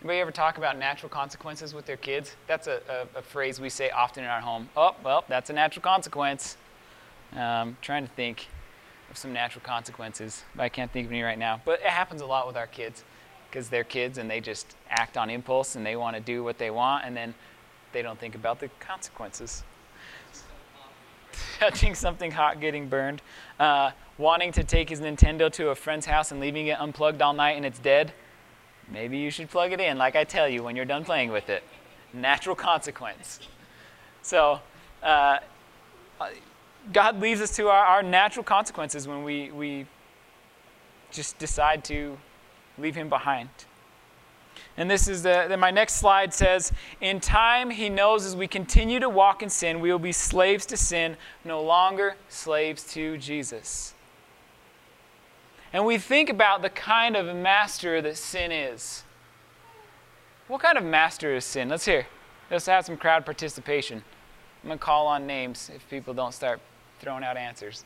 Anybody 0.00 0.20
ever 0.20 0.30
talk 0.32 0.58
about 0.58 0.78
natural 0.78 1.08
consequences 1.08 1.72
with 1.72 1.86
their 1.86 1.96
kids? 1.96 2.36
That's 2.46 2.66
a, 2.66 2.80
a, 3.14 3.18
a 3.18 3.22
phrase 3.22 3.60
we 3.60 3.70
say 3.70 3.90
often 3.90 4.24
in 4.24 4.30
our 4.30 4.40
home. 4.40 4.68
Oh, 4.76 4.94
well, 5.04 5.24
that's 5.28 5.50
a 5.50 5.52
natural 5.52 5.82
consequence. 5.82 6.56
Um, 7.34 7.76
trying 7.80 8.06
to 8.06 8.12
think 8.12 8.46
of 9.10 9.16
some 9.16 9.32
natural 9.32 9.62
consequences, 9.64 10.44
but 10.54 10.64
I 10.64 10.68
can't 10.68 10.90
think 10.90 11.06
of 11.06 11.12
any 11.12 11.22
right 11.22 11.38
now. 11.38 11.60
But 11.64 11.80
it 11.80 11.86
happens 11.86 12.20
a 12.20 12.26
lot 12.26 12.46
with 12.46 12.56
our 12.56 12.66
kids 12.66 13.04
because 13.50 13.68
they're 13.68 13.84
kids 13.84 14.18
and 14.18 14.30
they 14.30 14.40
just 14.40 14.76
act 14.90 15.16
on 15.16 15.30
impulse 15.30 15.76
and 15.76 15.86
they 15.86 15.96
want 15.96 16.16
to 16.16 16.22
do 16.22 16.44
what 16.44 16.58
they 16.58 16.70
want 16.70 17.04
and 17.04 17.16
then 17.16 17.34
they 17.92 18.02
don't 18.02 18.18
think 18.18 18.34
about 18.34 18.60
the 18.60 18.68
consequences. 18.80 19.64
Touching 21.58 21.94
something 21.94 22.30
hot, 22.30 22.60
getting 22.60 22.88
burned. 22.88 23.22
Uh, 23.58 23.90
wanting 24.18 24.52
to 24.52 24.64
take 24.64 24.88
his 24.88 25.00
Nintendo 25.00 25.52
to 25.52 25.68
a 25.68 25.74
friend's 25.74 26.06
house 26.06 26.30
and 26.30 26.40
leaving 26.40 26.68
it 26.68 26.80
unplugged 26.80 27.20
all 27.20 27.32
night 27.32 27.56
and 27.56 27.66
it's 27.66 27.78
dead. 27.78 28.12
Maybe 28.90 29.18
you 29.18 29.30
should 29.30 29.50
plug 29.50 29.72
it 29.72 29.80
in, 29.80 29.98
like 29.98 30.16
I 30.16 30.24
tell 30.24 30.48
you 30.48 30.62
when 30.62 30.76
you're 30.76 30.84
done 30.84 31.04
playing 31.04 31.32
with 31.32 31.50
it. 31.50 31.62
Natural 32.12 32.54
consequence. 32.54 33.40
So, 34.22 34.60
uh, 35.02 35.38
God 36.92 37.20
leaves 37.20 37.40
us 37.40 37.54
to 37.56 37.68
our, 37.68 37.84
our 37.84 38.02
natural 38.02 38.44
consequences 38.44 39.08
when 39.08 39.24
we, 39.24 39.50
we 39.50 39.86
just 41.10 41.38
decide 41.38 41.84
to 41.84 42.16
leave 42.78 42.94
Him 42.94 43.08
behind. 43.08 43.48
And 44.76 44.90
this 44.90 45.08
is 45.08 45.22
the, 45.22 45.46
the, 45.48 45.56
my 45.56 45.70
next 45.70 45.94
slide 45.94 46.34
says, 46.34 46.72
In 47.00 47.20
time, 47.20 47.70
He 47.70 47.88
knows 47.88 48.26
as 48.26 48.36
we 48.36 48.46
continue 48.46 49.00
to 49.00 49.08
walk 49.08 49.42
in 49.42 49.48
sin, 49.48 49.80
we 49.80 49.90
will 49.90 49.98
be 49.98 50.12
slaves 50.12 50.66
to 50.66 50.76
sin, 50.76 51.16
no 51.44 51.62
longer 51.62 52.16
slaves 52.28 52.84
to 52.92 53.16
Jesus. 53.16 53.94
And 55.72 55.84
we 55.84 55.98
think 55.98 56.28
about 56.28 56.62
the 56.62 56.70
kind 56.70 57.16
of 57.16 57.34
master 57.34 58.00
that 58.02 58.16
sin 58.16 58.52
is. 58.52 59.02
What 60.48 60.62
kind 60.62 60.78
of 60.78 60.84
master 60.84 61.34
is 61.34 61.44
sin? 61.44 61.68
Let's 61.68 61.84
hear. 61.84 62.06
Let's 62.50 62.66
have 62.66 62.86
some 62.86 62.96
crowd 62.96 63.24
participation. 63.24 64.02
I'm 64.62 64.68
going 64.68 64.78
to 64.78 64.84
call 64.84 65.06
on 65.06 65.26
names 65.26 65.70
if 65.74 65.88
people 65.90 66.14
don't 66.14 66.32
start 66.32 66.60
throwing 67.00 67.24
out 67.24 67.36
answers. 67.36 67.84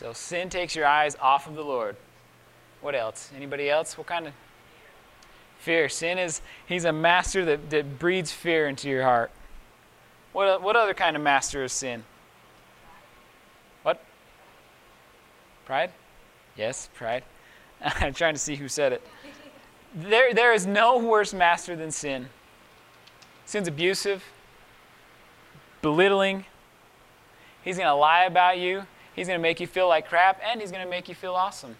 So 0.00 0.14
sin 0.14 0.48
takes 0.48 0.74
your 0.74 0.86
eyes 0.86 1.14
off 1.20 1.46
of 1.46 1.56
the 1.56 1.62
Lord. 1.62 1.94
What 2.80 2.94
else? 2.94 3.30
Anybody 3.36 3.68
else? 3.68 3.98
What 3.98 4.06
kind 4.06 4.26
of 4.26 4.32
fear? 5.58 5.90
Sin 5.90 6.16
is 6.16 6.40
he's 6.64 6.86
a 6.86 6.92
master 6.92 7.44
that, 7.44 7.68
that 7.68 7.98
breeds 7.98 8.32
fear 8.32 8.66
into 8.66 8.88
your 8.88 9.02
heart. 9.02 9.30
What, 10.32 10.62
what 10.62 10.74
other 10.74 10.94
kind 10.94 11.16
of 11.16 11.22
master 11.22 11.62
is 11.64 11.74
sin? 11.74 12.04
What? 13.82 14.02
Pride? 15.66 15.90
Yes, 16.56 16.88
pride. 16.94 17.22
I'm 17.82 18.14
trying 18.14 18.32
to 18.32 18.40
see 18.40 18.56
who 18.56 18.68
said 18.68 18.94
it. 18.94 19.06
There, 19.94 20.32
there 20.32 20.54
is 20.54 20.66
no 20.66 20.96
worse 20.96 21.34
master 21.34 21.76
than 21.76 21.90
sin. 21.90 22.30
Sin's 23.44 23.68
abusive, 23.68 24.24
belittling. 25.82 26.46
He's 27.62 27.76
going 27.76 27.86
to 27.86 27.94
lie 27.94 28.24
about 28.24 28.56
you. 28.56 28.84
He's 29.20 29.26
going 29.26 29.38
to 29.38 29.42
make 29.42 29.60
you 29.60 29.66
feel 29.66 29.86
like 29.86 30.08
crap, 30.08 30.40
and 30.42 30.62
he's 30.62 30.70
going 30.70 30.82
to 30.82 30.88
make 30.88 31.06
you 31.06 31.14
feel 31.14 31.34
awesome. 31.34 31.76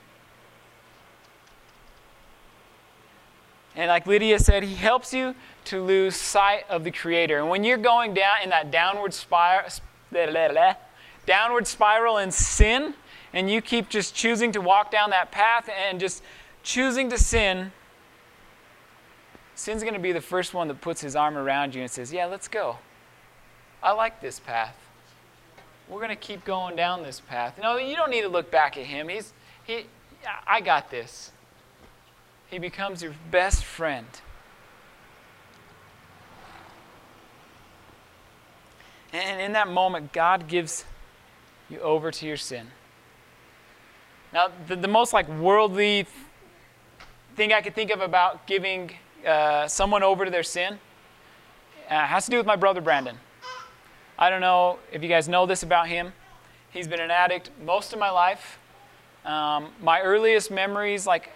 And 3.74 3.88
like 3.88 4.06
Lydia 4.06 4.38
said, 4.38 4.62
he 4.62 4.74
helps 4.74 5.14
you 5.14 5.34
to 5.64 5.82
lose 5.82 6.16
sight 6.16 6.64
of 6.68 6.84
the 6.84 6.90
Creator. 6.90 7.38
And 7.38 7.48
when 7.48 7.64
you're 7.64 7.78
going 7.78 8.12
down 8.12 8.42
in 8.44 8.50
that 8.50 8.70
downward 8.70 9.14
spiral, 9.14 9.70
downward 11.24 11.66
spiral 11.66 12.18
in 12.18 12.30
sin, 12.30 12.92
and 13.32 13.50
you 13.50 13.62
keep 13.62 13.88
just 13.88 14.14
choosing 14.14 14.52
to 14.52 14.60
walk 14.60 14.90
down 14.90 15.08
that 15.08 15.32
path 15.32 15.66
and 15.70 15.98
just 15.98 16.22
choosing 16.62 17.08
to 17.08 17.16
sin, 17.16 17.72
sin's 19.54 19.80
going 19.80 19.94
to 19.94 19.98
be 19.98 20.12
the 20.12 20.20
first 20.20 20.52
one 20.52 20.68
that 20.68 20.82
puts 20.82 21.00
his 21.00 21.16
arm 21.16 21.38
around 21.38 21.74
you 21.74 21.80
and 21.80 21.90
says, 21.90 22.12
Yeah, 22.12 22.26
let's 22.26 22.48
go. 22.48 22.76
I 23.82 23.92
like 23.92 24.20
this 24.20 24.38
path 24.38 24.76
we're 25.90 25.98
going 25.98 26.10
to 26.10 26.16
keep 26.16 26.44
going 26.44 26.76
down 26.76 27.02
this 27.02 27.20
path. 27.20 27.58
No, 27.60 27.76
you 27.76 27.96
don't 27.96 28.10
need 28.10 28.22
to 28.22 28.28
look 28.28 28.50
back 28.50 28.76
at 28.76 28.86
him. 28.86 29.08
He's, 29.08 29.32
he, 29.64 29.86
I 30.46 30.60
got 30.60 30.90
this. 30.90 31.32
He 32.48 32.58
becomes 32.58 33.02
your 33.02 33.14
best 33.30 33.64
friend. 33.64 34.06
And 39.12 39.40
in 39.40 39.52
that 39.52 39.68
moment, 39.68 40.12
God 40.12 40.46
gives 40.46 40.84
you 41.68 41.80
over 41.80 42.12
to 42.12 42.26
your 42.26 42.36
sin. 42.36 42.68
Now, 44.32 44.48
the, 44.68 44.76
the 44.76 44.88
most 44.88 45.12
like 45.12 45.28
worldly 45.28 46.06
thing 47.34 47.52
I 47.52 47.60
could 47.60 47.74
think 47.74 47.90
of 47.90 48.00
about 48.00 48.46
giving 48.46 48.92
uh, 49.26 49.66
someone 49.66 50.04
over 50.04 50.24
to 50.24 50.30
their 50.30 50.44
sin 50.44 50.78
uh, 51.88 52.06
has 52.06 52.26
to 52.26 52.30
do 52.30 52.36
with 52.36 52.46
my 52.46 52.54
brother 52.54 52.80
Brandon. 52.80 53.16
I 54.20 54.28
don't 54.28 54.42
know 54.42 54.78
if 54.92 55.02
you 55.02 55.08
guys 55.08 55.28
know 55.28 55.46
this 55.46 55.62
about 55.62 55.88
him. 55.88 56.12
He's 56.70 56.86
been 56.86 57.00
an 57.00 57.10
addict 57.10 57.50
most 57.64 57.94
of 57.94 57.98
my 57.98 58.10
life. 58.10 58.58
Um, 59.24 59.68
my 59.82 60.02
earliest 60.02 60.50
memories, 60.50 61.06
like, 61.06 61.30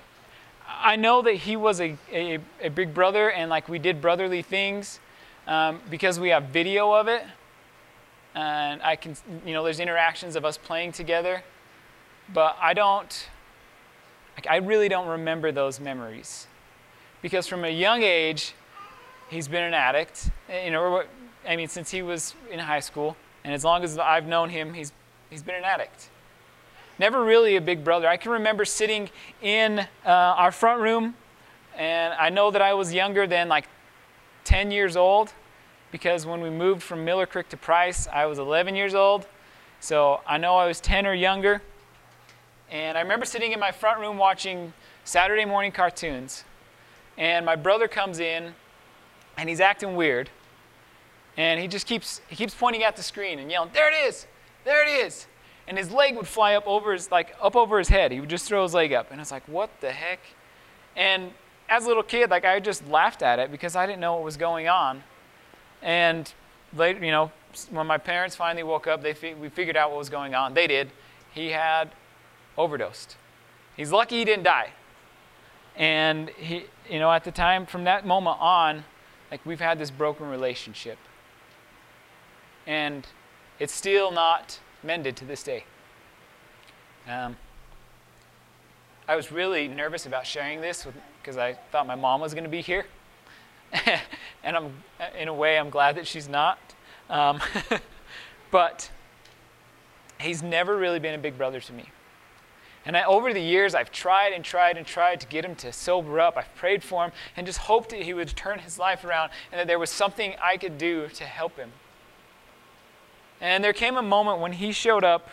I 0.68 0.96
know 0.96 1.22
that 1.22 1.32
he 1.32 1.56
was 1.56 1.80
a, 1.80 1.96
a, 2.12 2.38
a 2.62 2.68
big 2.68 2.92
brother 2.92 3.30
and, 3.30 3.48
like, 3.48 3.70
we 3.70 3.78
did 3.78 4.02
brotherly 4.02 4.42
things 4.42 5.00
um, 5.46 5.80
because 5.90 6.20
we 6.20 6.28
have 6.28 6.44
video 6.44 6.92
of 6.92 7.08
it. 7.08 7.24
And 8.34 8.82
I 8.82 8.96
can, 8.96 9.16
you 9.46 9.54
know, 9.54 9.64
there's 9.64 9.80
interactions 9.80 10.36
of 10.36 10.44
us 10.44 10.58
playing 10.58 10.92
together. 10.92 11.42
But 12.34 12.56
I 12.60 12.74
don't, 12.74 13.28
like, 14.36 14.46
I 14.46 14.56
really 14.56 14.90
don't 14.90 15.08
remember 15.08 15.52
those 15.52 15.80
memories. 15.80 16.48
Because 17.22 17.46
from 17.46 17.64
a 17.64 17.70
young 17.70 18.02
age, 18.02 18.52
he's 19.30 19.48
been 19.48 19.62
an 19.62 19.72
addict. 19.72 20.30
You 20.64 20.70
know, 20.70 21.04
I 21.46 21.56
mean, 21.56 21.68
since 21.68 21.90
he 21.90 22.02
was 22.02 22.34
in 22.50 22.58
high 22.58 22.80
school, 22.80 23.16
and 23.44 23.52
as 23.52 23.64
long 23.64 23.84
as 23.84 23.98
I've 23.98 24.26
known 24.26 24.50
him, 24.50 24.72
he's, 24.72 24.92
he's 25.30 25.42
been 25.42 25.56
an 25.56 25.64
addict. 25.64 26.08
Never 26.98 27.24
really 27.24 27.56
a 27.56 27.60
big 27.60 27.84
brother. 27.84 28.08
I 28.08 28.16
can 28.16 28.32
remember 28.32 28.64
sitting 28.64 29.10
in 29.42 29.80
uh, 29.80 29.86
our 30.04 30.52
front 30.52 30.80
room, 30.80 31.14
and 31.76 32.14
I 32.14 32.30
know 32.30 32.50
that 32.50 32.62
I 32.62 32.74
was 32.74 32.94
younger 32.94 33.26
than 33.26 33.48
like 33.48 33.66
10 34.44 34.70
years 34.70 34.96
old 34.96 35.32
because 35.90 36.26
when 36.26 36.40
we 36.40 36.50
moved 36.50 36.82
from 36.82 37.04
Miller 37.04 37.26
Creek 37.26 37.48
to 37.50 37.56
Price, 37.56 38.08
I 38.12 38.26
was 38.26 38.38
11 38.38 38.74
years 38.74 38.94
old. 38.94 39.26
So 39.80 40.20
I 40.26 40.38
know 40.38 40.56
I 40.56 40.66
was 40.66 40.80
10 40.80 41.06
or 41.06 41.14
younger. 41.14 41.62
And 42.70 42.96
I 42.96 43.00
remember 43.02 43.26
sitting 43.26 43.52
in 43.52 43.60
my 43.60 43.70
front 43.70 44.00
room 44.00 44.16
watching 44.16 44.72
Saturday 45.04 45.44
morning 45.44 45.70
cartoons. 45.70 46.44
And 47.16 47.46
my 47.46 47.54
brother 47.54 47.86
comes 47.86 48.18
in, 48.18 48.54
and 49.36 49.48
he's 49.48 49.60
acting 49.60 49.94
weird. 49.94 50.30
And 51.36 51.60
he 51.60 51.66
just 51.66 51.86
keeps, 51.86 52.20
he 52.28 52.36
keeps 52.36 52.54
pointing 52.54 52.84
at 52.84 52.96
the 52.96 53.02
screen 53.02 53.38
and 53.38 53.50
yelling, 53.50 53.70
There 53.72 53.88
it 53.88 54.06
is! 54.08 54.26
There 54.64 54.82
it 54.86 55.06
is! 55.06 55.26
And 55.66 55.78
his 55.78 55.90
leg 55.90 56.16
would 56.16 56.28
fly 56.28 56.54
up 56.54 56.66
over 56.66 56.92
his, 56.92 57.10
like, 57.10 57.34
up 57.42 57.56
over 57.56 57.78
his 57.78 57.88
head. 57.88 58.12
He 58.12 58.20
would 58.20 58.28
just 58.28 58.46
throw 58.46 58.62
his 58.62 58.74
leg 58.74 58.92
up. 58.92 59.10
And 59.10 59.20
it's 59.20 59.30
like, 59.30 59.46
What 59.48 59.70
the 59.80 59.90
heck? 59.90 60.20
And 60.96 61.32
as 61.68 61.84
a 61.84 61.88
little 61.88 62.02
kid, 62.02 62.30
like, 62.30 62.44
I 62.44 62.60
just 62.60 62.86
laughed 62.88 63.22
at 63.22 63.38
it 63.38 63.50
because 63.50 63.74
I 63.74 63.86
didn't 63.86 64.00
know 64.00 64.14
what 64.14 64.24
was 64.24 64.36
going 64.36 64.68
on. 64.68 65.02
And 65.82 66.32
later, 66.76 67.04
you 67.04 67.10
know, 67.10 67.32
when 67.70 67.86
my 67.86 67.98
parents 67.98 68.36
finally 68.36 68.62
woke 68.62 68.86
up, 68.86 69.02
they 69.02 69.14
fi- 69.14 69.34
we 69.34 69.48
figured 69.48 69.76
out 69.76 69.90
what 69.90 69.98
was 69.98 70.10
going 70.10 70.34
on. 70.34 70.54
They 70.54 70.66
did. 70.66 70.90
He 71.32 71.50
had 71.50 71.90
overdosed. 72.56 73.16
He's 73.76 73.90
lucky 73.90 74.18
he 74.18 74.24
didn't 74.24 74.44
die. 74.44 74.70
And 75.76 76.30
he, 76.30 76.66
you 76.88 77.00
know, 77.00 77.10
at 77.10 77.24
the 77.24 77.32
time, 77.32 77.66
from 77.66 77.84
that 77.84 78.06
moment 78.06 78.36
on, 78.40 78.84
like 79.30 79.44
we've 79.44 79.60
had 79.60 79.78
this 79.78 79.90
broken 79.90 80.28
relationship 80.28 80.98
and 82.66 83.06
it's 83.58 83.72
still 83.72 84.10
not 84.10 84.58
mended 84.82 85.16
to 85.16 85.24
this 85.24 85.42
day. 85.42 85.64
Um, 87.08 87.36
I 89.06 89.16
was 89.16 89.30
really 89.30 89.68
nervous 89.68 90.06
about 90.06 90.26
sharing 90.26 90.60
this 90.60 90.86
because 91.20 91.36
I 91.36 91.54
thought 91.70 91.86
my 91.86 91.94
mom 91.94 92.20
was 92.20 92.32
going 92.32 92.44
to 92.44 92.50
be 92.50 92.62
here. 92.62 92.86
and 94.42 94.56
I'm, 94.56 94.72
in 95.18 95.28
a 95.28 95.34
way, 95.34 95.58
I'm 95.58 95.70
glad 95.70 95.96
that 95.96 96.06
she's 96.06 96.28
not. 96.28 96.58
Um, 97.10 97.40
but 98.50 98.90
he's 100.20 100.42
never 100.42 100.76
really 100.76 101.00
been 101.00 101.14
a 101.14 101.18
big 101.18 101.36
brother 101.36 101.60
to 101.60 101.72
me. 101.72 101.90
And 102.86 102.96
I, 102.96 103.04
over 103.04 103.32
the 103.32 103.40
years, 103.40 103.74
I've 103.74 103.90
tried 103.90 104.32
and 104.32 104.44
tried 104.44 104.76
and 104.76 104.86
tried 104.86 105.20
to 105.20 105.26
get 105.26 105.44
him 105.44 105.54
to 105.56 105.72
sober 105.72 106.20
up. 106.20 106.36
I've 106.36 106.54
prayed 106.54 106.82
for 106.82 107.04
him 107.04 107.12
and 107.36 107.46
just 107.46 107.60
hoped 107.60 107.90
that 107.90 108.02
he 108.02 108.12
would 108.12 108.28
turn 108.28 108.58
his 108.58 108.78
life 108.78 109.04
around 109.04 109.30
and 109.50 109.58
that 109.58 109.66
there 109.66 109.78
was 109.78 109.90
something 109.90 110.34
I 110.42 110.56
could 110.56 110.76
do 110.76 111.08
to 111.08 111.24
help 111.24 111.56
him. 111.56 111.72
And 113.44 113.62
there 113.62 113.74
came 113.74 113.98
a 113.98 114.02
moment 114.02 114.40
when 114.40 114.54
he 114.54 114.72
showed 114.72 115.04
up 115.04 115.28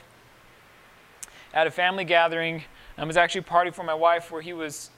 at 1.54 1.66
a 1.66 1.72
family 1.72 2.04
gathering. 2.04 2.56
Um, 2.98 3.04
it 3.04 3.08
was 3.08 3.16
actually 3.16 3.40
a 3.40 3.44
party 3.44 3.72
for 3.72 3.84
my 3.84 3.94
wife 3.94 4.32
where 4.32 4.42
he 4.42 4.52
was 4.52 4.90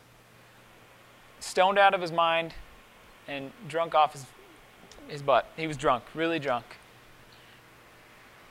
stoned 1.39 1.77
out 1.77 1.93
of 1.93 2.01
his 2.01 2.11
mind 2.11 2.55
and 3.27 3.51
drunk 3.67 3.93
off 3.93 4.13
his, 4.13 4.25
his 5.07 5.21
butt. 5.21 5.47
He 5.55 5.67
was 5.67 5.77
drunk, 5.77 6.03
really 6.15 6.39
drunk. 6.39 6.65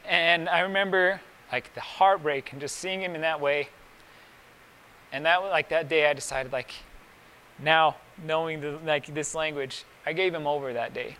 And 0.04 0.48
I 0.48 0.60
remember 0.60 1.20
like 1.50 1.74
the 1.74 1.80
heartbreak 1.80 2.52
and 2.52 2.60
just 2.60 2.76
seeing 2.76 3.02
him 3.02 3.16
in 3.16 3.22
that 3.22 3.40
way 3.40 3.68
and 5.10 5.26
that 5.26 5.38
like 5.38 5.70
that 5.70 5.88
day 5.88 6.08
I 6.08 6.12
decided 6.12 6.52
like 6.52 6.72
now 7.58 7.96
knowing 8.24 8.60
the, 8.60 8.78
like 8.86 9.12
this 9.12 9.34
language, 9.34 9.82
I 10.06 10.12
gave 10.12 10.32
him 10.32 10.46
over 10.46 10.72
that 10.72 10.94
day. 10.94 11.16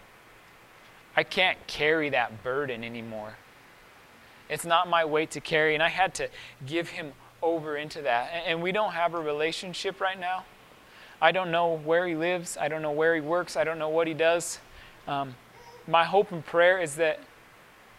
I 1.17 1.23
can't 1.25 1.59
carry 1.67 2.11
that 2.11 2.43
burden 2.43 2.85
anymore. 2.85 3.35
It's 4.49 4.65
not 4.65 4.89
my 4.89 5.05
weight 5.05 5.31
to 5.33 5.41
carry, 5.41 5.75
and 5.75 5.83
I 5.83 5.89
had 5.89 6.15
to 6.15 6.29
give 6.67 6.91
him 6.91 7.13
over 7.43 7.77
into 7.77 8.03
that. 8.03 8.31
And 8.47 8.63
we 8.63 8.73
don't 8.73 8.93
have 8.93 9.15
a 9.15 9.21
relationship 9.21 10.01
right 10.01 10.19
now. 10.19 10.45
I 11.21 11.33
don't 11.33 11.51
know 11.51 11.79
where 11.79 12.07
he 12.07 12.15
lives. 12.15 12.57
I 12.61 12.69
don't 12.69 12.83
know 12.83 12.91
where 12.91 13.15
he 13.15 13.21
works. 13.21 13.57
I 13.57 13.65
don't 13.65 13.79
know 13.79 13.89
what 13.89 14.07
he 14.07 14.15
does. 14.15 14.59
Um, 15.07 15.35
my 15.87 16.05
hope 16.05 16.33
and 16.33 16.45
prayer 16.45 16.81
is 16.81 16.97
that 16.97 17.21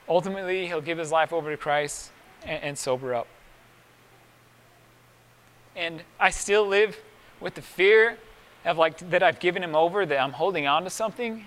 ultimately 0.07 0.67
he'll 0.67 0.81
give 0.81 0.97
his 0.97 1.11
life 1.11 1.31
over 1.33 1.51
to 1.51 1.57
Christ 1.57 2.11
and, 2.43 2.63
and 2.63 2.77
sober 2.77 3.13
up. 3.13 3.27
And 5.75 6.03
I 6.19 6.29
still 6.29 6.67
live 6.67 6.97
with 7.39 7.55
the 7.55 7.61
fear 7.61 8.17
of 8.65 8.77
like 8.77 8.97
that 9.09 9.23
I've 9.23 9.39
given 9.39 9.63
him 9.63 9.75
over, 9.75 10.05
that 10.05 10.19
I'm 10.19 10.33
holding 10.33 10.67
on 10.67 10.83
to 10.83 10.89
something. 10.89 11.45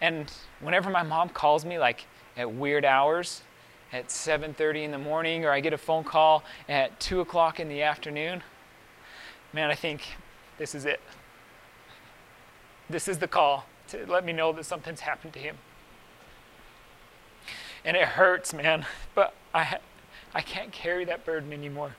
And 0.00 0.32
whenever 0.60 0.90
my 0.90 1.02
mom 1.02 1.28
calls 1.28 1.64
me 1.64 1.78
like 1.78 2.06
at 2.36 2.50
weird 2.52 2.84
hours, 2.84 3.42
at 3.92 4.08
7:30 4.08 4.84
in 4.84 4.90
the 4.90 4.98
morning, 4.98 5.44
or 5.44 5.50
I 5.50 5.60
get 5.60 5.72
a 5.72 5.78
phone 5.78 6.04
call 6.04 6.44
at 6.68 7.00
2 7.00 7.20
o'clock 7.20 7.58
in 7.58 7.68
the 7.68 7.82
afternoon, 7.82 8.42
man, 9.52 9.70
I 9.70 9.74
think 9.74 10.02
this 10.58 10.74
is 10.74 10.84
it. 10.84 11.00
This 12.90 13.08
is 13.08 13.18
the 13.18 13.28
call 13.28 13.66
to 13.88 14.06
let 14.06 14.24
me 14.24 14.32
know 14.32 14.52
that 14.52 14.64
something's 14.64 15.00
happened 15.00 15.32
to 15.34 15.38
him. 15.38 15.56
And 17.84 17.96
it 17.96 18.04
hurts, 18.04 18.52
man, 18.52 18.84
but 19.14 19.34
I, 19.54 19.78
I 20.34 20.40
can't 20.42 20.72
carry 20.72 21.04
that 21.06 21.24
burden 21.24 21.52
anymore. 21.52 21.96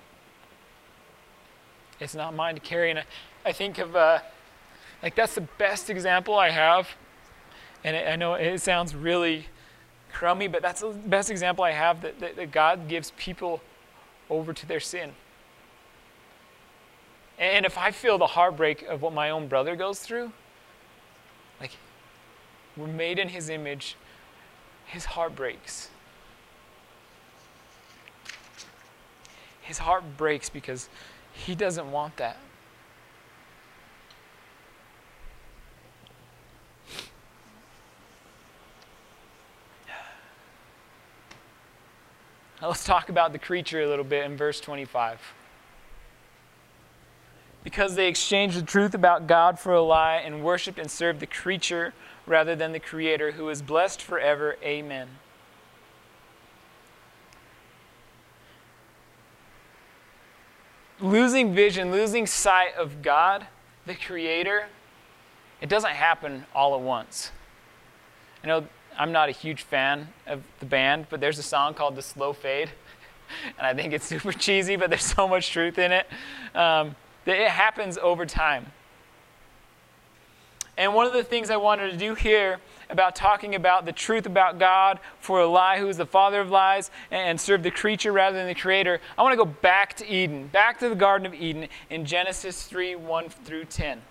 It's 1.99 2.15
not 2.15 2.35
mine 2.35 2.55
to 2.55 2.61
carry. 2.61 2.91
And 2.91 2.99
I, 2.99 3.03
I 3.45 3.51
think 3.51 3.77
of, 3.77 3.95
uh, 3.95 4.19
like, 5.01 5.15
that's 5.15 5.35
the 5.35 5.47
best 5.57 5.89
example 5.89 6.35
I 6.35 6.49
have. 6.49 6.89
And 7.83 7.95
I 7.95 8.15
know 8.15 8.33
it 8.33 8.59
sounds 8.59 8.93
really 8.93 9.48
crummy, 10.12 10.48
but 10.48 10.62
that's 10.62 10.81
the 10.81 10.89
best 10.89 11.29
example 11.29 11.63
I 11.63 11.71
have 11.71 12.01
that, 12.01 12.19
that, 12.19 12.36
that 12.36 12.51
God 12.51 12.88
gives 12.88 13.12
people 13.17 13.62
over 14.29 14.53
to 14.53 14.65
their 14.65 14.79
sin. 14.79 15.13
And 17.38 17.65
if 17.65 17.77
I 17.77 17.91
feel 17.91 18.17
the 18.17 18.27
heartbreak 18.27 18.84
of 18.84 19.01
what 19.01 19.13
my 19.13 19.30
own 19.30 19.47
brother 19.47 19.75
goes 19.75 19.99
through, 19.99 20.34
like, 21.62 21.71
we're 22.75 22.88
made 22.88 23.17
in 23.17 23.30
his 23.30 23.49
image, 23.49 23.95
his 24.86 25.06
heart 25.06 25.36
breaks. 25.36 25.89
His 29.62 29.77
heart 29.77 30.03
breaks 30.17 30.49
because 30.49 30.89
he 31.32 31.56
doesn't 31.56 31.89
want 31.91 32.17
that. 32.17 32.38
Let's 42.67 42.84
talk 42.84 43.10
about 43.10 43.32
the 43.32 43.39
creature 43.39 43.82
a 43.82 43.88
little 43.88 44.06
bit 44.06 44.26
in 44.26 44.36
verse 44.36 44.60
25. 44.60 45.34
Because 47.63 47.95
they 47.95 48.08
exchanged 48.08 48.58
the 48.58 48.65
truth 48.65 48.93
about 48.93 49.28
God 49.28 49.60
for 49.60 49.74
a 49.74 49.82
lie 49.82 50.15
and 50.17 50.43
worshiped 50.43 50.80
and 50.80 50.89
served 50.89 51.19
the 51.19 51.28
creature 51.28 51.93
rather 52.26 52.56
than 52.56 52.72
the 52.72 52.80
Creator, 52.80 53.32
who 53.32 53.50
is 53.50 53.62
blessed 53.62 54.02
forever. 54.02 54.56
Amen. 54.63 55.10
losing 61.02 61.54
vision, 61.54 61.91
losing 61.91 62.28
sight 62.28 62.76
of 62.78 63.02
God, 63.02 63.48
the 63.86 63.95
Creator, 63.95 64.67
it 65.62 65.69
doesn't 65.69 65.91
happen 65.91 66.45
all 66.54 66.76
at 66.76 66.82
once. 66.82 67.32
I 68.43 68.48
know 68.48 68.67
I'm 68.99 69.13
not 69.13 69.29
a 69.29 69.31
huge 69.31 69.63
fan 69.63 70.09
of 70.27 70.43
the 70.59 70.65
band, 70.65 71.07
but 71.09 71.21
there's 71.21 71.39
a 71.39 71.43
song 71.43 71.73
called 71.73 71.95
The 71.95 72.01
Slow 72.01 72.33
Fade. 72.33 72.69
And 73.59 73.67
I 73.67 73.75
think 73.75 73.93
it's 73.93 74.05
super 74.07 74.31
cheesy, 74.31 74.75
but 74.75 74.89
there's 74.89 75.05
so 75.05 75.27
much 75.27 75.51
truth 75.51 75.77
in 75.77 75.91
it. 75.91 76.07
Um, 76.55 76.95
that 77.25 77.39
it 77.39 77.49
happens 77.49 77.95
over 77.99 78.25
time. 78.25 78.65
And 80.77 80.95
one 80.95 81.05
of 81.05 81.13
the 81.13 81.23
things 81.23 81.51
I 81.51 81.57
wanted 81.57 81.91
to 81.91 81.97
do 81.97 82.15
here 82.15 82.59
about 82.89 83.15
talking 83.15 83.53
about 83.53 83.85
the 83.85 83.91
truth 83.91 84.25
about 84.25 84.57
God 84.57 84.99
for 85.19 85.41
a 85.41 85.45
lie, 85.45 85.77
who 85.77 85.88
is 85.89 85.97
the 85.97 86.07
father 86.07 86.41
of 86.41 86.49
lies, 86.49 86.89
and 87.12 87.39
serve 87.39 87.62
the 87.62 87.69
creature 87.69 88.12
rather 88.12 88.35
than 88.35 88.47
the 88.47 88.55
creator, 88.55 88.99
I 89.15 89.21
want 89.21 89.33
to 89.33 89.38
go 89.38 89.45
back 89.45 89.95
to 89.97 90.07
Eden, 90.07 90.47
back 90.47 90.79
to 90.79 90.89
the 90.89 90.95
Garden 90.95 91.27
of 91.27 91.35
Eden 91.35 91.67
in 91.91 92.03
Genesis 92.03 92.63
3 92.63 92.95
1 92.95 93.29
through 93.29 93.65
10. 93.65 94.01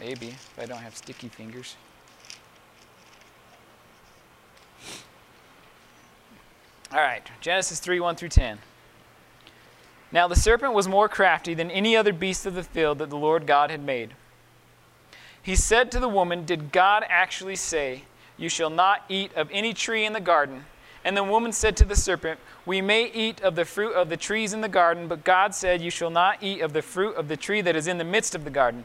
Maybe, 0.00 0.28
if 0.28 0.58
I 0.58 0.64
don't 0.64 0.78
have 0.78 0.96
sticky 0.96 1.28
fingers. 1.28 1.76
All 6.90 6.98
right, 6.98 7.22
Genesis 7.42 7.78
3 7.78 8.00
1 8.00 8.16
through 8.16 8.30
10. 8.30 8.58
Now 10.10 10.26
the 10.26 10.34
serpent 10.34 10.72
was 10.72 10.88
more 10.88 11.08
crafty 11.08 11.52
than 11.52 11.70
any 11.70 11.96
other 11.96 12.14
beast 12.14 12.46
of 12.46 12.54
the 12.54 12.62
field 12.62 12.98
that 12.98 13.10
the 13.10 13.16
Lord 13.16 13.46
God 13.46 13.70
had 13.70 13.84
made. 13.84 14.14
He 15.42 15.54
said 15.54 15.92
to 15.92 16.00
the 16.00 16.08
woman, 16.08 16.46
Did 16.46 16.72
God 16.72 17.04
actually 17.08 17.56
say, 17.56 18.04
You 18.38 18.48
shall 18.48 18.70
not 18.70 19.04
eat 19.08 19.32
of 19.34 19.48
any 19.52 19.74
tree 19.74 20.06
in 20.06 20.14
the 20.14 20.20
garden? 20.20 20.64
And 21.04 21.16
the 21.16 21.24
woman 21.24 21.52
said 21.52 21.76
to 21.76 21.84
the 21.84 21.94
serpent, 21.96 22.40
We 22.64 22.80
may 22.80 23.04
eat 23.12 23.42
of 23.42 23.54
the 23.54 23.64
fruit 23.66 23.92
of 23.92 24.08
the 24.08 24.16
trees 24.16 24.52
in 24.54 24.62
the 24.62 24.68
garden, 24.68 25.08
but 25.08 25.24
God 25.24 25.54
said, 25.54 25.82
You 25.82 25.90
shall 25.90 26.10
not 26.10 26.42
eat 26.42 26.62
of 26.62 26.72
the 26.72 26.82
fruit 26.82 27.16
of 27.16 27.28
the 27.28 27.36
tree 27.36 27.60
that 27.60 27.76
is 27.76 27.86
in 27.86 27.98
the 27.98 28.04
midst 28.04 28.34
of 28.34 28.44
the 28.44 28.50
garden. 28.50 28.84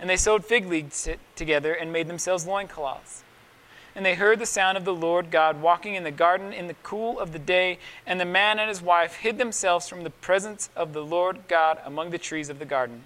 And 0.00 0.08
they 0.08 0.16
sewed 0.16 0.44
fig 0.44 0.66
leaves 0.66 1.08
together 1.36 1.74
and 1.74 1.92
made 1.92 2.08
themselves 2.08 2.46
loincloths 2.46 3.22
and 3.94 4.06
they 4.06 4.14
heard 4.14 4.38
the 4.38 4.46
sound 4.46 4.78
of 4.78 4.84
the 4.84 4.94
Lord 4.94 5.30
God 5.30 5.60
walking 5.60 5.94
in 5.94 6.04
the 6.04 6.10
garden 6.10 6.52
in 6.52 6.68
the 6.68 6.76
cool 6.82 7.18
of 7.18 7.32
the 7.32 7.38
day, 7.38 7.78
and 8.06 8.20
the 8.20 8.24
man 8.24 8.58
and 8.58 8.68
his 8.68 8.80
wife 8.80 9.16
hid 9.16 9.38
themselves 9.38 9.88
from 9.88 10.04
the 10.04 10.10
presence 10.10 10.70
of 10.76 10.92
the 10.92 11.04
Lord 11.04 11.40
God 11.48 11.78
among 11.84 12.10
the 12.10 12.18
trees 12.18 12.48
of 12.48 12.58
the 12.58 12.64
garden. 12.64 13.02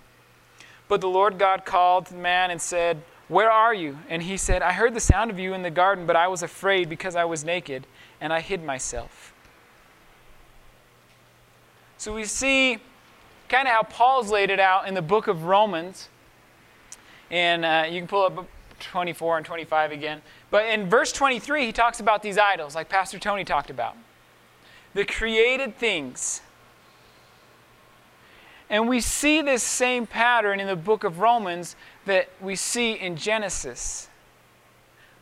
But 0.87 1.01
the 1.01 1.09
Lord 1.09 1.39
God 1.39 1.65
called 1.65 2.07
the 2.07 2.17
man 2.17 2.51
and 2.51 2.61
said, 2.61 3.03
Where 3.29 3.51
are 3.51 3.73
you? 3.73 3.99
And 4.09 4.23
he 4.23 4.37
said, 4.37 4.61
I 4.61 4.73
heard 4.73 4.95
the 4.95 5.01
sound 5.01 5.31
of 5.31 5.39
you 5.39 5.55
in 5.55 5.63
the 5.63 5.71
garden, 5.71 6.07
but 6.07 6.17
I 6.17 6.29
was 6.29 6.43
afraid 6.43 6.89
because 6.89 7.17
I 7.17 7.25
was 7.25 7.45
naked, 7.45 7.87
and 8.21 8.33
I 8.33 8.41
hid 8.41 8.63
myself. 8.63 9.33
So 11.97 12.15
we 12.15 12.25
see 12.25 12.79
kind 13.49 13.67
of 13.67 13.73
how 13.73 13.83
Paul's 13.85 14.31
laid 14.31 14.51
it 14.51 14.61
out 14.61 14.87
in 14.87 14.93
the 14.93 15.03
book 15.03 15.27
of 15.27 15.45
Romans. 15.45 16.09
And 17.35 17.65
uh, 17.65 17.87
you 17.91 17.99
can 17.99 18.07
pull 18.07 18.23
up 18.23 18.47
24 18.79 19.39
and 19.39 19.45
25 19.45 19.91
again. 19.91 20.23
But 20.53 20.67
in 20.67 20.89
verse 20.89 21.11
23, 21.11 21.67
he 21.67 21.73
talks 21.73 21.99
about 21.99 22.23
these 22.23 22.39
idols, 22.39 22.77
like 22.77 22.89
Pastor 22.89 23.19
Tony 23.19 23.43
talked 23.43 23.71
about. 23.71 23.97
The 24.95 25.05
created 25.05 25.77
things. 25.77 26.43
And 28.71 28.89
we 28.89 29.01
see 29.01 29.43
this 29.43 29.65
same 29.65 30.07
pattern 30.07 30.61
in 30.61 30.69
the 30.69 30.77
book 30.77 31.03
of 31.03 31.19
Romans 31.19 31.75
that 32.05 32.29
we 32.41 32.55
see 32.55 32.93
in 32.93 33.17
Genesis. 33.17 34.09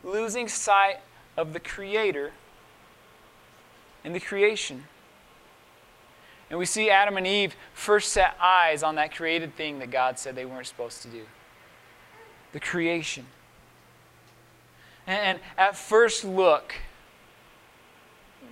Losing 0.03 0.47
sight 0.47 0.97
of 1.35 1.53
the 1.53 1.59
Creator 1.59 2.31
and 4.03 4.13
the 4.13 4.19
creation. 4.19 4.83
And 6.51 6.59
we 6.59 6.67
see 6.67 6.91
Adam 6.91 7.17
and 7.17 7.25
Eve 7.25 7.55
first 7.73 8.11
set 8.11 8.37
eyes 8.39 8.83
on 8.83 8.93
that 8.95 9.15
created 9.15 9.55
thing 9.55 9.79
that 9.79 9.89
God 9.89 10.19
said 10.19 10.35
they 10.35 10.45
weren't 10.45 10.67
supposed 10.67 11.01
to 11.01 11.07
do 11.07 11.23
the 12.53 12.59
creation. 12.59 13.25
And 15.05 15.39
at 15.57 15.75
first 15.75 16.23
look, 16.23 16.75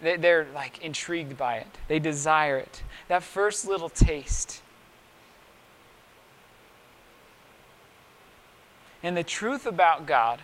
they're 0.02 0.48
like 0.54 0.80
intrigued 0.80 1.38
by 1.38 1.58
it, 1.58 1.68
they 1.88 2.00
desire 2.00 2.58
it. 2.58 2.84
That 3.08 3.24
first 3.24 3.66
little 3.66 3.90
taste. 3.90 4.62
And 9.04 9.16
the 9.18 9.24
truth 9.24 9.66
about 9.66 10.06
God 10.06 10.42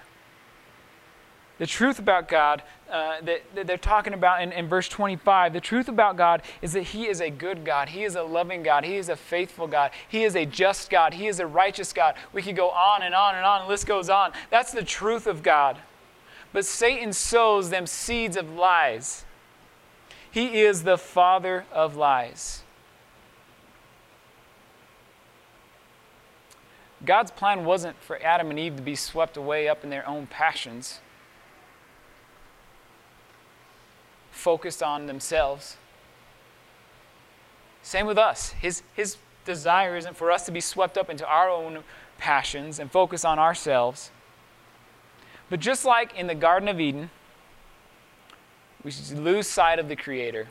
the 1.57 1.65
truth 1.65 1.99
about 1.99 2.27
God 2.27 2.61
uh, 2.89 3.19
that, 3.21 3.41
that, 3.55 3.67
they're 3.67 3.77
talking 3.77 4.13
about 4.13 4.41
in, 4.41 4.51
in 4.51 4.67
verse 4.67 4.87
25, 4.87 5.53
the 5.53 5.59
truth 5.59 5.89
about 5.89 6.15
God 6.15 6.41
is 6.61 6.73
that 6.73 6.83
He 6.83 7.07
is 7.07 7.19
a 7.19 7.29
good 7.29 7.65
God. 7.65 7.89
He 7.89 8.03
is 8.03 8.15
a 8.15 8.23
loving 8.23 8.63
God. 8.63 8.85
He 8.85 8.95
is 8.95 9.09
a 9.09 9.15
faithful 9.15 9.67
God. 9.67 9.91
He 10.07 10.23
is 10.23 10.35
a 10.35 10.45
just 10.45 10.89
God. 10.89 11.13
He 11.13 11.27
is 11.27 11.39
a 11.39 11.47
righteous 11.47 11.91
God. 11.91 12.15
We 12.31 12.41
could 12.41 12.55
go 12.55 12.69
on 12.69 13.01
and 13.01 13.13
on 13.13 13.35
and 13.35 13.45
on, 13.45 13.63
the 13.63 13.67
list 13.67 13.87
goes 13.87 14.09
on. 14.09 14.31
That's 14.49 14.71
the 14.71 14.83
truth 14.83 15.27
of 15.27 15.43
God. 15.43 15.77
But 16.53 16.65
Satan 16.65 17.11
sows 17.11 17.69
them 17.69 17.87
seeds 17.87 18.37
of 18.37 18.49
lies. 18.51 19.25
He 20.31 20.61
is 20.61 20.83
the 20.83 20.97
father 20.97 21.65
of 21.73 21.95
lies. 21.95 22.61
God's 27.05 27.31
plan 27.31 27.65
wasn't 27.65 27.95
for 28.01 28.21
Adam 28.23 28.49
and 28.49 28.57
Eve 28.57 28.77
to 28.77 28.81
be 28.81 28.95
swept 28.95 29.37
away 29.37 29.67
up 29.67 29.83
in 29.83 29.89
their 29.89 30.07
own 30.07 30.27
passions. 30.27 30.99
Focused 34.37 34.83
on 34.83 35.07
themselves. 35.07 35.77
Same 37.81 38.05
with 38.05 38.17
us. 38.17 38.51
His, 38.51 38.83
his 38.93 39.17
desire 39.45 39.97
isn't 39.97 40.15
for 40.15 40.31
us 40.31 40.45
to 40.45 40.51
be 40.51 40.59
swept 40.59 40.97
up 40.97 41.09
into 41.09 41.25
our 41.25 41.49
own 41.49 41.83
passions 42.17 42.79
and 42.79 42.91
focus 42.91 43.23
on 43.23 43.39
ourselves. 43.39 44.11
But 45.49 45.59
just 45.59 45.85
like 45.85 46.15
in 46.15 46.27
the 46.27 46.35
Garden 46.35 46.67
of 46.67 46.79
Eden, 46.79 47.09
we 48.83 48.91
should 48.91 49.17
lose 49.17 49.47
sight 49.47 49.79
of 49.79 49.87
the 49.87 49.95
Creator. 49.95 50.47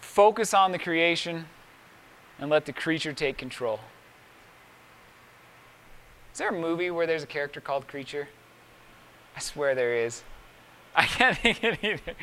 Focus 0.00 0.52
on 0.52 0.72
the 0.72 0.78
creation 0.78 1.46
and 2.38 2.50
let 2.50 2.66
the 2.66 2.72
creature 2.72 3.12
take 3.12 3.38
control. 3.38 3.80
Is 6.32 6.38
there 6.38 6.48
a 6.48 6.52
movie 6.52 6.90
where 6.90 7.06
there's 7.06 7.22
a 7.22 7.26
character 7.26 7.60
called 7.60 7.86
Creature? 7.88 8.28
I 9.36 9.40
swear 9.40 9.74
there 9.74 9.94
is. 9.94 10.22
I 10.94 11.06
can't 11.06 11.36
think 11.42 11.62
it 11.62 11.78
either. 11.82 12.14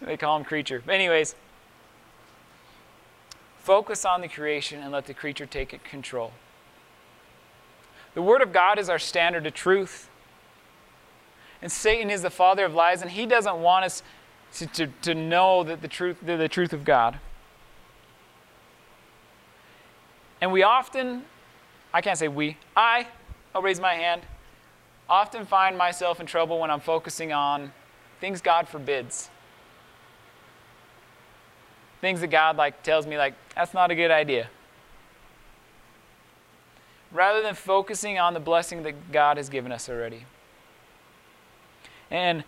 They 0.00 0.16
call 0.16 0.36
him 0.36 0.44
creature. 0.44 0.82
But 0.84 0.94
anyways, 0.94 1.34
focus 3.58 4.04
on 4.04 4.20
the 4.20 4.28
creation 4.28 4.80
and 4.80 4.92
let 4.92 5.06
the 5.06 5.14
creature 5.14 5.46
take 5.46 5.82
control. 5.84 6.32
The 8.14 8.22
Word 8.22 8.42
of 8.42 8.52
God 8.52 8.78
is 8.78 8.88
our 8.88 8.98
standard 8.98 9.46
of 9.46 9.54
truth. 9.54 10.08
And 11.62 11.70
Satan 11.70 12.10
is 12.10 12.22
the 12.22 12.30
father 12.30 12.64
of 12.64 12.74
lies, 12.74 13.02
and 13.02 13.10
he 13.10 13.26
doesn't 13.26 13.60
want 13.60 13.84
us 13.84 14.02
to, 14.54 14.66
to, 14.66 14.86
to 15.02 15.14
know 15.14 15.62
that 15.62 15.82
the 15.82 15.88
truth, 15.88 16.16
the, 16.24 16.36
the 16.36 16.48
truth 16.48 16.72
of 16.72 16.84
God. 16.84 17.20
And 20.40 20.52
we 20.52 20.62
often, 20.62 21.24
I 21.92 22.00
can't 22.00 22.18
say 22.18 22.28
we, 22.28 22.56
I, 22.74 23.06
I'll 23.54 23.62
raise 23.62 23.78
my 23.78 23.94
hand 23.94 24.22
often 25.10 25.44
find 25.44 25.76
myself 25.76 26.20
in 26.20 26.26
trouble 26.26 26.60
when 26.60 26.70
I'm 26.70 26.80
focusing 26.80 27.32
on 27.32 27.72
things 28.20 28.40
God 28.40 28.68
forbids. 28.68 29.28
Things 32.00 32.20
that 32.20 32.28
God 32.28 32.56
like 32.56 32.82
tells 32.82 33.06
me 33.06 33.18
like 33.18 33.34
that's 33.54 33.74
not 33.74 33.90
a 33.90 33.94
good 33.94 34.12
idea. 34.12 34.48
Rather 37.12 37.42
than 37.42 37.56
focusing 37.56 38.18
on 38.18 38.34
the 38.34 38.40
blessing 38.40 38.84
that 38.84 39.10
God 39.10 39.36
has 39.36 39.48
given 39.48 39.72
us 39.72 39.88
already. 39.88 40.24
And 42.10 42.44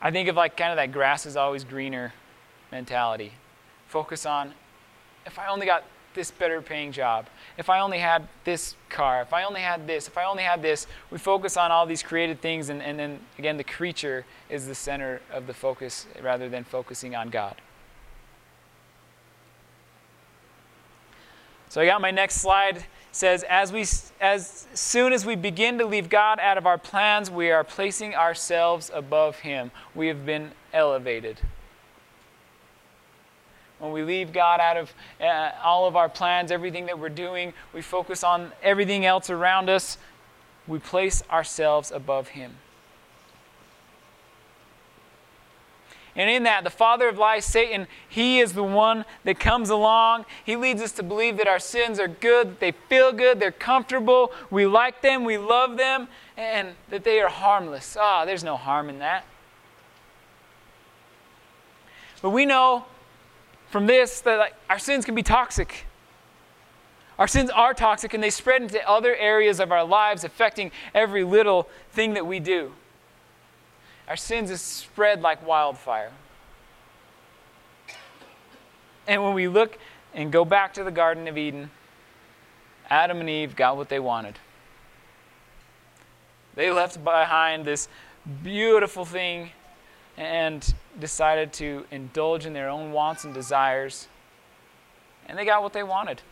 I 0.00 0.12
think 0.12 0.28
of 0.28 0.36
like 0.36 0.56
kind 0.56 0.70
of 0.70 0.76
that 0.76 0.92
grass 0.92 1.26
is 1.26 1.36
always 1.36 1.64
greener 1.64 2.14
mentality. 2.70 3.32
Focus 3.88 4.24
on 4.24 4.54
if 5.26 5.38
I 5.38 5.48
only 5.48 5.66
got 5.66 5.82
this 6.16 6.32
better 6.32 6.60
paying 6.60 6.90
job, 6.90 7.28
if 7.56 7.70
I 7.70 7.78
only 7.78 7.98
had 7.98 8.26
this 8.42 8.74
car, 8.90 9.22
if 9.22 9.32
I 9.32 9.44
only 9.44 9.60
had 9.60 9.86
this, 9.86 10.08
if 10.08 10.18
I 10.18 10.24
only 10.24 10.42
had 10.42 10.60
this, 10.62 10.88
we 11.12 11.18
focus 11.18 11.56
on 11.56 11.70
all 11.70 11.86
these 11.86 12.02
created 12.02 12.40
things, 12.40 12.68
and, 12.68 12.82
and 12.82 12.98
then 12.98 13.20
again, 13.38 13.56
the 13.56 13.64
creature 13.64 14.24
is 14.50 14.66
the 14.66 14.74
center 14.74 15.20
of 15.30 15.46
the 15.46 15.54
focus 15.54 16.06
rather 16.20 16.48
than 16.48 16.64
focusing 16.64 17.14
on 17.14 17.28
God. 17.28 17.54
So 21.68 21.80
I 21.80 21.86
got 21.86 22.00
my 22.00 22.10
next 22.10 22.36
slide 22.36 22.84
says 23.12 23.44
as 23.48 23.72
we 23.72 23.80
as 24.20 24.66
soon 24.74 25.12
as 25.12 25.24
we 25.24 25.36
begin 25.36 25.78
to 25.78 25.86
leave 25.86 26.08
God 26.08 26.38
out 26.38 26.58
of 26.58 26.66
our 26.66 26.78
plans, 26.78 27.30
we 27.30 27.50
are 27.50 27.64
placing 27.64 28.14
ourselves 28.14 28.90
above 28.92 29.38
him. 29.38 29.70
We 29.94 30.08
have 30.08 30.26
been 30.26 30.52
elevated 30.72 31.38
when 33.78 33.92
we 33.92 34.02
leave 34.02 34.32
God 34.32 34.60
out 34.60 34.76
of 34.76 34.94
uh, 35.20 35.52
all 35.62 35.86
of 35.86 35.96
our 35.96 36.08
plans, 36.08 36.50
everything 36.50 36.86
that 36.86 36.98
we're 36.98 37.08
doing, 37.08 37.52
we 37.74 37.82
focus 37.82 38.24
on 38.24 38.52
everything 38.62 39.04
else 39.04 39.28
around 39.28 39.68
us, 39.68 39.98
we 40.66 40.78
place 40.78 41.22
ourselves 41.30 41.90
above 41.90 42.28
Him. 42.28 42.56
And 46.16 46.30
in 46.30 46.44
that, 46.44 46.64
the 46.64 46.70
father 46.70 47.08
of 47.08 47.18
lies, 47.18 47.44
Satan, 47.44 47.86
he 48.08 48.40
is 48.40 48.54
the 48.54 48.62
one 48.62 49.04
that 49.24 49.38
comes 49.38 49.68
along. 49.68 50.24
He 50.46 50.56
leads 50.56 50.80
us 50.80 50.92
to 50.92 51.02
believe 51.02 51.36
that 51.36 51.46
our 51.46 51.58
sins 51.58 52.00
are 52.00 52.08
good, 52.08 52.52
that 52.52 52.60
they 52.60 52.72
feel 52.72 53.12
good, 53.12 53.38
they're 53.38 53.52
comfortable, 53.52 54.32
we 54.50 54.64
like 54.64 55.02
them, 55.02 55.24
we 55.24 55.36
love 55.36 55.76
them, 55.76 56.08
and 56.38 56.68
that 56.88 57.04
they 57.04 57.20
are 57.20 57.28
harmless. 57.28 57.98
Ah, 58.00 58.22
oh, 58.22 58.26
there's 58.26 58.42
no 58.42 58.56
harm 58.56 58.88
in 58.88 58.98
that. 59.00 59.26
But 62.22 62.30
we 62.30 62.46
know 62.46 62.86
from 63.68 63.86
this 63.86 64.20
that 64.22 64.38
like, 64.38 64.54
our 64.70 64.78
sins 64.78 65.04
can 65.04 65.14
be 65.14 65.22
toxic. 65.22 65.86
Our 67.18 67.26
sins 67.26 67.50
are 67.50 67.72
toxic 67.74 68.14
and 68.14 68.22
they 68.22 68.30
spread 68.30 68.62
into 68.62 68.86
other 68.88 69.14
areas 69.16 69.58
of 69.60 69.72
our 69.72 69.84
lives, 69.84 70.24
affecting 70.24 70.70
every 70.94 71.24
little 71.24 71.68
thing 71.90 72.14
that 72.14 72.26
we 72.26 72.40
do. 72.40 72.72
Our 74.08 74.16
sins 74.16 74.50
is 74.50 74.60
spread 74.60 75.22
like 75.22 75.44
wildfire. 75.46 76.12
And 79.06 79.22
when 79.22 79.34
we 79.34 79.48
look 79.48 79.78
and 80.14 80.30
go 80.30 80.44
back 80.44 80.74
to 80.74 80.84
the 80.84 80.90
Garden 80.90 81.26
of 81.28 81.38
Eden, 81.38 81.70
Adam 82.88 83.20
and 83.20 83.28
Eve 83.28 83.56
got 83.56 83.76
what 83.76 83.88
they 83.88 83.98
wanted. 83.98 84.38
They 86.54 86.70
left 86.70 87.02
behind 87.02 87.64
this 87.64 87.88
beautiful 88.42 89.04
thing 89.04 89.50
and 90.16 90.74
decided 90.98 91.52
to 91.54 91.84
indulge 91.90 92.46
in 92.46 92.52
their 92.52 92.68
own 92.68 92.92
wants 92.92 93.24
and 93.24 93.34
desires, 93.34 94.08
and 95.26 95.36
they 95.36 95.44
got 95.44 95.62
what 95.62 95.72
they 95.72 95.82
wanted. 95.82 96.22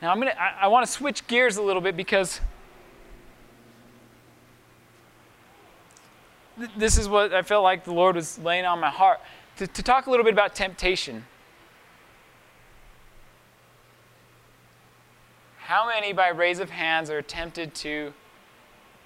Now 0.00 0.10
I'm 0.10 0.18
gonna 0.18 0.34
I, 0.38 0.64
I 0.64 0.66
want 0.68 0.86
to 0.86 0.92
switch 0.92 1.26
gears 1.26 1.56
a 1.56 1.62
little 1.62 1.82
bit 1.82 1.96
because 1.96 2.40
th- 6.58 6.70
this 6.76 6.98
is 6.98 7.08
what 7.08 7.32
I 7.32 7.42
felt 7.42 7.62
like 7.62 7.84
the 7.84 7.92
Lord 7.92 8.16
was 8.16 8.38
laying 8.38 8.64
on 8.64 8.80
my 8.80 8.90
heart 8.90 9.20
to, 9.56 9.66
to 9.66 9.82
talk 9.82 10.06
a 10.06 10.10
little 10.10 10.24
bit 10.24 10.32
about 10.32 10.54
temptation. 10.54 11.24
How 15.58 15.88
many, 15.88 16.12
by 16.12 16.28
raise 16.28 16.58
of 16.58 16.68
hands, 16.68 17.08
are 17.08 17.22
tempted 17.22 17.74
to 17.76 18.12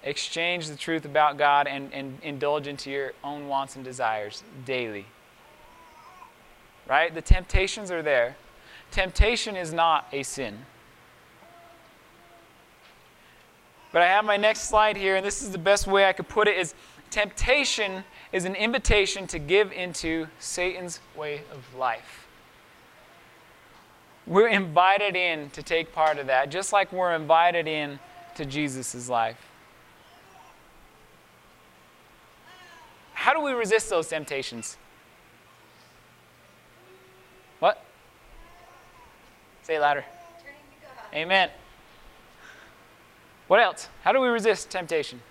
exchange 0.03 0.69
the 0.69 0.75
truth 0.75 1.05
about 1.05 1.37
God 1.37 1.67
and, 1.67 1.93
and 1.93 2.17
indulge 2.23 2.67
into 2.67 2.89
your 2.89 3.13
own 3.23 3.47
wants 3.47 3.75
and 3.75 3.83
desires 3.83 4.43
daily. 4.65 5.05
Right? 6.87 7.13
The 7.13 7.21
temptations 7.21 7.91
are 7.91 8.01
there. 8.01 8.35
Temptation 8.91 9.55
is 9.55 9.73
not 9.73 10.07
a 10.11 10.23
sin. 10.23 10.65
But 13.91 14.01
I 14.03 14.07
have 14.07 14.25
my 14.25 14.37
next 14.37 14.69
slide 14.69 14.97
here, 14.97 15.15
and 15.15 15.25
this 15.25 15.41
is 15.41 15.51
the 15.51 15.57
best 15.57 15.87
way 15.87 16.05
I 16.05 16.13
could 16.13 16.27
put 16.27 16.47
it 16.47 16.57
is 16.57 16.73
temptation 17.09 18.03
is 18.31 18.45
an 18.45 18.55
invitation 18.55 19.25
to 19.27 19.39
give 19.39 19.71
into 19.71 20.27
Satan's 20.37 20.99
way 21.15 21.41
of 21.51 21.75
life. 21.75 22.27
We're 24.27 24.49
invited 24.49 25.15
in 25.15 25.49
to 25.51 25.63
take 25.63 25.91
part 25.91 26.19
of 26.19 26.27
that, 26.27 26.51
just 26.51 26.71
like 26.71 26.93
we're 26.93 27.15
invited 27.15 27.67
in 27.67 27.99
to 28.35 28.45
Jesus' 28.45 29.09
life. 29.09 29.48
How 33.19 33.33
do 33.33 33.41
we 33.41 33.51
resist 33.51 33.89
those 33.89 34.07
temptations? 34.07 34.77
What? 37.59 37.83
Say 39.63 39.75
it 39.75 39.81
louder. 39.81 40.05
Amen. 41.13 41.49
What 43.49 43.59
else? 43.59 43.89
How 44.03 44.13
do 44.13 44.21
we 44.21 44.29
resist 44.29 44.69
temptation? 44.69 45.21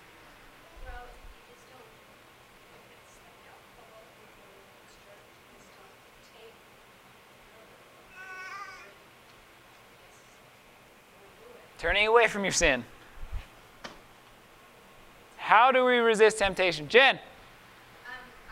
Turning 11.78 12.06
away 12.06 12.26
from 12.26 12.42
your 12.44 12.52
sin. 12.52 12.84
How 15.38 15.72
do 15.72 15.86
we 15.86 15.96
resist 15.96 16.38
temptation? 16.38 16.88
Jen. 16.88 17.14
Um, 17.14 17.20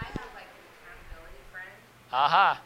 I 0.01 0.05
have 0.05 0.16
like 0.35 0.46
an 0.46 0.62
accountability 0.79 1.42
friend. 1.51 1.68
Aha. 2.16 2.59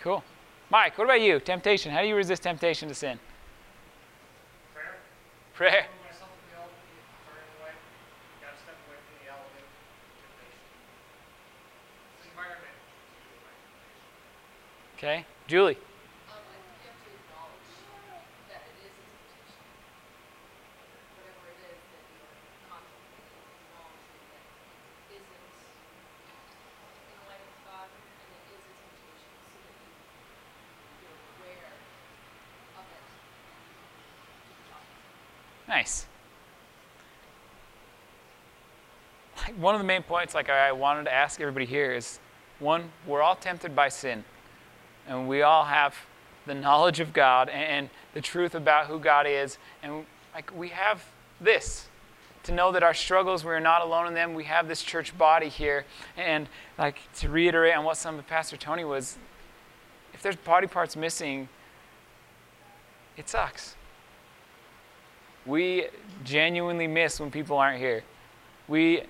Cool. 0.00 0.24
Mike, 0.70 0.96
what 0.96 1.04
about 1.04 1.20
you? 1.20 1.38
Temptation. 1.40 1.92
How 1.92 2.00
do 2.00 2.08
you 2.08 2.16
resist 2.16 2.42
temptation 2.42 2.88
to 2.88 2.94
sin? 2.94 3.18
Prayer. 4.72 4.94
Prayer. 5.52 5.86
Okay. 15.04 15.26
Julie. 15.46 15.76
Nice. 35.68 36.06
Like 39.36 39.54
one 39.58 39.74
of 39.74 39.82
the 39.82 39.86
main 39.86 40.02
points, 40.02 40.34
like 40.34 40.48
I 40.48 40.72
wanted 40.72 41.04
to 41.04 41.12
ask 41.12 41.42
everybody 41.42 41.66
here, 41.66 41.92
is 41.92 42.20
one, 42.58 42.90
we're 43.06 43.20
all 43.20 43.36
tempted 43.36 43.76
by 43.76 43.90
sin, 43.90 44.24
and 45.08 45.28
we 45.28 45.42
all 45.42 45.64
have 45.64 45.94
the 46.46 46.54
knowledge 46.54 47.00
of 47.00 47.12
God 47.12 47.48
and, 47.48 47.90
the 48.12 48.20
truth 48.20 48.54
about 48.54 48.86
who 48.86 49.00
God 49.00 49.26
is, 49.26 49.58
and 49.82 50.06
like 50.34 50.56
we 50.56 50.68
have 50.68 51.04
this 51.40 51.88
to 52.44 52.52
know 52.52 52.70
that 52.70 52.84
our 52.84 52.94
struggles 52.94 53.44
we're 53.44 53.58
not 53.58 53.82
alone 53.82 54.06
in 54.06 54.14
them. 54.14 54.34
We 54.34 54.44
have 54.44 54.68
this 54.68 54.82
church 54.82 55.16
body 55.18 55.48
here, 55.48 55.84
and 56.16 56.48
like 56.78 56.98
to 57.16 57.28
reiterate 57.28 57.76
on 57.76 57.84
what 57.84 57.96
some 57.96 58.18
of 58.18 58.26
Pastor 58.28 58.56
Tony 58.56 58.84
was, 58.84 59.18
if 60.12 60.22
there's 60.22 60.36
body 60.36 60.68
parts 60.68 60.94
missing, 60.94 61.48
it 63.16 63.28
sucks. 63.28 63.74
We 65.44 65.88
genuinely 66.22 66.86
miss 66.86 67.18
when 67.18 67.30
people 67.30 67.58
aren't 67.58 67.80
here. 67.80 68.04
We 68.68 69.02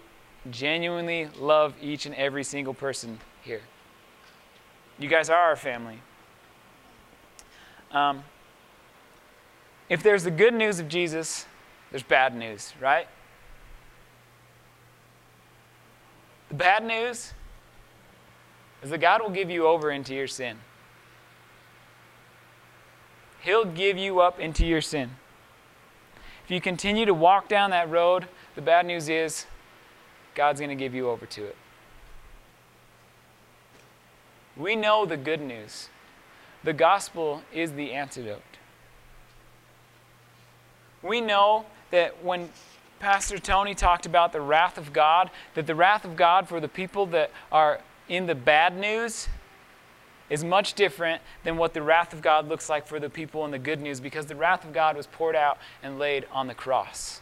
genuinely 0.50 1.28
love 1.38 1.74
each 1.80 2.07
and 2.07 2.14
every 2.14 2.44
single 2.44 2.74
person 2.74 3.20
here. 3.42 3.61
You 4.98 5.09
guys 5.09 5.28
are 5.28 5.40
our 5.40 5.57
family. 5.57 6.00
Um, 7.90 8.24
if 9.88 10.02
there's 10.02 10.24
the 10.24 10.30
good 10.30 10.54
news 10.54 10.80
of 10.80 10.88
Jesus, 10.88 11.46
there's 11.90 12.02
bad 12.02 12.35
news, 12.37 12.72
right? 12.80 13.07
The 16.48 16.54
bad 16.54 16.85
news 16.85 17.33
is 18.83 18.90
that 18.90 18.98
God 18.98 19.22
will 19.22 19.30
give 19.30 19.50
you 19.50 19.66
over 19.66 19.90
into 19.90 20.14
your 20.14 20.26
sin. 20.26 20.59
He'll 23.40 23.64
give 23.64 23.98
you 23.98 24.20
up 24.20 24.40
into 24.40 24.64
your 24.66 24.80
sin. 24.80 25.11
If 26.44 26.50
you 26.50 26.61
continue 26.61 27.07
to 27.07 27.14
walk 27.14 27.48
down 27.48 27.70
that 27.70 27.90
road, 27.90 28.26
the 28.54 28.62
bad 28.62 28.87
news 28.87 29.09
is 29.09 29.46
God's 30.35 30.61
going 30.61 30.70
to 30.70 30.76
give 30.76 30.94
you 30.94 31.09
over 31.09 31.26
to 31.26 31.44
it. 31.44 31.57
We 34.56 34.76
know 34.76 35.04
the 35.04 35.16
good 35.16 35.40
news. 35.40 35.88
The 36.62 36.72
gospel 36.72 37.42
is 37.52 37.72
the 37.72 37.92
antidote. 37.92 38.42
We 41.02 41.20
know 41.20 41.66
that 41.90 42.24
when 42.24 42.50
Pastor 43.00 43.38
Tony 43.38 43.74
talked 43.74 44.06
about 44.06 44.32
the 44.32 44.40
wrath 44.40 44.78
of 44.78 44.92
God, 44.92 45.30
that 45.54 45.66
the 45.66 45.74
wrath 45.74 46.04
of 46.04 46.16
God 46.16 46.48
for 46.48 46.60
the 46.60 46.68
people 46.68 47.06
that 47.06 47.30
are 47.52 47.80
in 48.08 48.26
the 48.26 48.34
bad 48.34 48.78
news 48.78 49.28
is 50.30 50.42
much 50.42 50.74
different 50.74 51.20
than 51.42 51.56
what 51.56 51.74
the 51.74 51.82
wrath 51.82 52.12
of 52.12 52.22
God 52.22 52.48
looks 52.48 52.70
like 52.70 52.86
for 52.86 52.98
the 52.98 53.10
people 53.10 53.44
in 53.44 53.50
the 53.50 53.58
good 53.58 53.80
news 53.80 54.00
because 54.00 54.26
the 54.26 54.34
wrath 54.34 54.64
of 54.64 54.72
God 54.72 54.96
was 54.96 55.06
poured 55.06 55.36
out 55.36 55.58
and 55.82 55.98
laid 55.98 56.26
on 56.32 56.46
the 56.46 56.54
cross. 56.54 57.20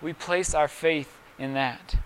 We 0.00 0.12
place 0.12 0.54
our 0.54 0.68
faith 0.68 1.18
in 1.38 1.54
that. 1.54 1.96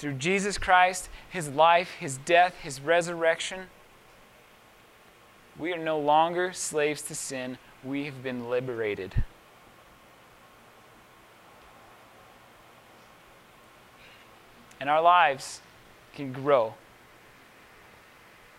Through 0.00 0.14
Jesus 0.14 0.58
Christ, 0.58 1.08
his 1.28 1.48
life, 1.48 1.92
his 2.00 2.16
death, 2.16 2.56
his 2.62 2.80
resurrection, 2.80 3.66
we 5.56 5.72
are 5.72 5.78
no 5.78 5.98
longer 5.98 6.52
slaves 6.52 7.02
to 7.02 7.14
sin. 7.14 7.58
We 7.84 8.06
have 8.06 8.22
been 8.22 8.48
liberated. 8.50 9.22
and 14.80 14.88
our 14.88 15.02
lives 15.02 15.60
can 16.14 16.32
grow. 16.32 16.74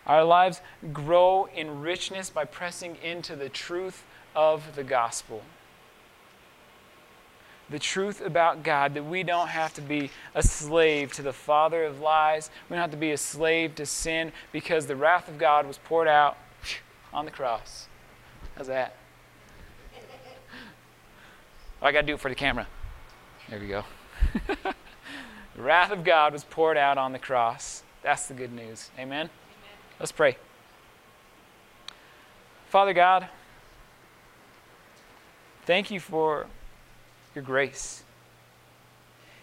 Our 0.05 0.23
lives 0.23 0.61
grow 0.93 1.49
in 1.53 1.81
richness 1.81 2.29
by 2.29 2.45
pressing 2.45 2.95
into 3.03 3.35
the 3.35 3.49
truth 3.49 4.03
of 4.35 4.75
the 4.75 4.83
gospel. 4.83 5.41
The 7.71 7.79
truth 7.79 8.21
about 8.21 8.63
God 8.63 8.93
that 8.93 9.03
we 9.03 9.23
don't 9.23 9.47
have 9.47 9.73
to 9.75 9.81
be 9.81 10.11
a 10.35 10.43
slave 10.43 11.13
to 11.13 11.21
the 11.21 11.33
father 11.33 11.83
of 11.85 11.99
lies. 11.99 12.51
We 12.69 12.75
don't 12.75 12.81
have 12.81 12.91
to 12.91 12.97
be 12.97 13.11
a 13.11 13.17
slave 13.17 13.75
to 13.75 13.85
sin 13.85 14.31
because 14.51 14.85
the 14.85 14.95
wrath 14.95 15.27
of 15.27 15.37
God 15.37 15.65
was 15.65 15.77
poured 15.79 16.07
out 16.07 16.37
on 17.13 17.25
the 17.25 17.31
cross. 17.31 17.87
How's 18.55 18.67
that? 18.67 18.95
I 21.81 21.91
got 21.91 22.01
to 22.01 22.07
do 22.07 22.13
it 22.13 22.19
for 22.19 22.29
the 22.29 22.35
camera. 22.35 22.67
There 23.49 23.59
we 23.59 23.67
go. 23.67 23.83
The 25.55 25.61
wrath 25.61 25.91
of 25.91 26.03
God 26.03 26.33
was 26.33 26.43
poured 26.43 26.77
out 26.77 26.97
on 26.97 27.11
the 27.11 27.19
cross. 27.19 27.83
That's 28.03 28.27
the 28.27 28.33
good 28.33 28.53
news. 28.53 28.89
Amen? 28.97 29.05
Amen. 29.19 29.29
Let's 29.99 30.11
pray. 30.11 30.37
Father 32.69 32.93
God, 32.93 33.27
thank 35.65 35.91
you 35.91 35.99
for 35.99 36.47
your 37.35 37.43
grace. 37.43 38.03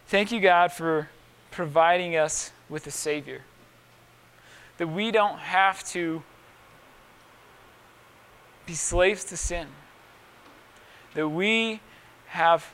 Thank 0.07 0.33
you, 0.33 0.40
God, 0.40 0.72
for 0.72 1.09
providing 1.51 2.16
us 2.16 2.53
with 2.68 2.87
a 2.87 2.90
Savior. 2.90 3.42
That 4.79 4.88
we 4.88 5.11
don't 5.11 5.38
have 5.38 5.85
to 5.88 6.22
be 8.66 8.74
slaves 8.74 9.24
to 9.24 9.37
sin. 9.37 9.66
That 11.14 11.29
we 11.29 11.81
have 12.27 12.70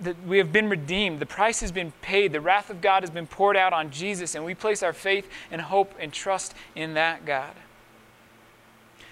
that 0.00 0.16
we 0.24 0.38
have 0.38 0.52
been 0.52 0.68
redeemed. 0.68 1.18
The 1.18 1.26
price 1.26 1.60
has 1.60 1.72
been 1.72 1.92
paid. 2.02 2.32
The 2.32 2.40
wrath 2.40 2.70
of 2.70 2.80
God 2.80 3.02
has 3.02 3.10
been 3.10 3.26
poured 3.26 3.56
out 3.56 3.72
on 3.72 3.90
Jesus, 3.90 4.34
and 4.34 4.44
we 4.44 4.54
place 4.54 4.82
our 4.82 4.92
faith 4.92 5.28
and 5.50 5.60
hope 5.60 5.92
and 5.98 6.12
trust 6.12 6.54
in 6.76 6.94
that 6.94 7.26
God. 7.26 7.54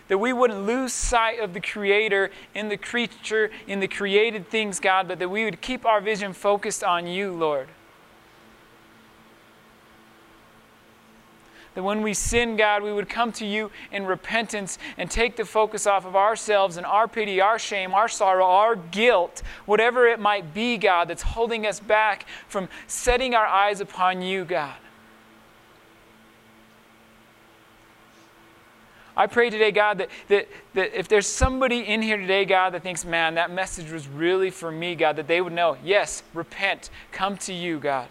That 0.08 0.18
we 0.18 0.32
wouldn't 0.32 0.66
lose 0.66 0.92
sight 0.92 1.40
of 1.40 1.52
the 1.52 1.60
Creator 1.60 2.30
in 2.54 2.68
the 2.68 2.76
creature, 2.76 3.50
in 3.66 3.80
the 3.80 3.88
created 3.88 4.48
things, 4.48 4.78
God, 4.78 5.08
but 5.08 5.18
that 5.18 5.28
we 5.28 5.44
would 5.44 5.60
keep 5.60 5.84
our 5.84 6.00
vision 6.00 6.32
focused 6.32 6.84
on 6.84 7.06
you, 7.06 7.32
Lord. 7.32 7.68
That 11.74 11.82
when 11.82 12.00
we 12.00 12.14
sin, 12.14 12.56
God, 12.56 12.82
we 12.82 12.92
would 12.92 13.08
come 13.08 13.32
to 13.32 13.44
you 13.44 13.70
in 13.92 14.06
repentance 14.06 14.78
and 14.96 15.10
take 15.10 15.36
the 15.36 15.44
focus 15.44 15.86
off 15.86 16.06
of 16.06 16.16
ourselves 16.16 16.78
and 16.78 16.86
our 16.86 17.06
pity, 17.06 17.38
our 17.38 17.58
shame, 17.58 17.92
our 17.92 18.08
sorrow, 18.08 18.46
our 18.46 18.76
guilt, 18.76 19.42
whatever 19.66 20.06
it 20.06 20.18
might 20.18 20.54
be, 20.54 20.78
God, 20.78 21.08
that's 21.08 21.22
holding 21.22 21.66
us 21.66 21.78
back 21.78 22.24
from 22.48 22.70
setting 22.86 23.34
our 23.34 23.44
eyes 23.44 23.82
upon 23.82 24.22
you, 24.22 24.46
God. 24.46 24.76
I 29.16 29.26
pray 29.26 29.48
today, 29.48 29.70
God, 29.70 29.98
that, 29.98 30.10
that, 30.28 30.48
that 30.74 30.98
if 30.98 31.08
there's 31.08 31.26
somebody 31.26 31.80
in 31.80 32.02
here 32.02 32.18
today, 32.18 32.44
God, 32.44 32.74
that 32.74 32.82
thinks, 32.82 33.04
man, 33.04 33.34
that 33.34 33.50
message 33.50 33.90
was 33.90 34.06
really 34.06 34.50
for 34.50 34.70
me, 34.70 34.94
God, 34.94 35.16
that 35.16 35.26
they 35.26 35.40
would 35.40 35.54
know, 35.54 35.78
yes, 35.82 36.22
repent, 36.34 36.90
come 37.12 37.38
to 37.38 37.54
you, 37.54 37.78
God. 37.78 38.08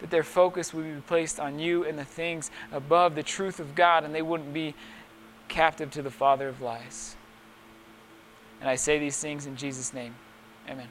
That 0.00 0.10
their 0.10 0.24
focus 0.24 0.74
would 0.74 0.84
be 0.84 1.00
placed 1.02 1.38
on 1.38 1.60
you 1.60 1.84
and 1.84 1.96
the 1.96 2.04
things 2.04 2.50
above 2.72 3.14
the 3.14 3.22
truth 3.22 3.60
of 3.60 3.76
God, 3.76 4.02
and 4.02 4.12
they 4.12 4.22
wouldn't 4.22 4.52
be 4.52 4.74
captive 5.46 5.92
to 5.92 6.02
the 6.02 6.10
Father 6.10 6.48
of 6.48 6.60
lies. 6.60 7.14
And 8.60 8.68
I 8.68 8.74
say 8.74 8.98
these 8.98 9.18
things 9.18 9.46
in 9.46 9.56
Jesus' 9.56 9.94
name. 9.94 10.14
Amen. 10.68 10.88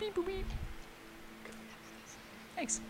Beep, 0.00 0.14
boop, 0.14 0.26
beep. 0.26 0.46
Thanks. 2.56 2.80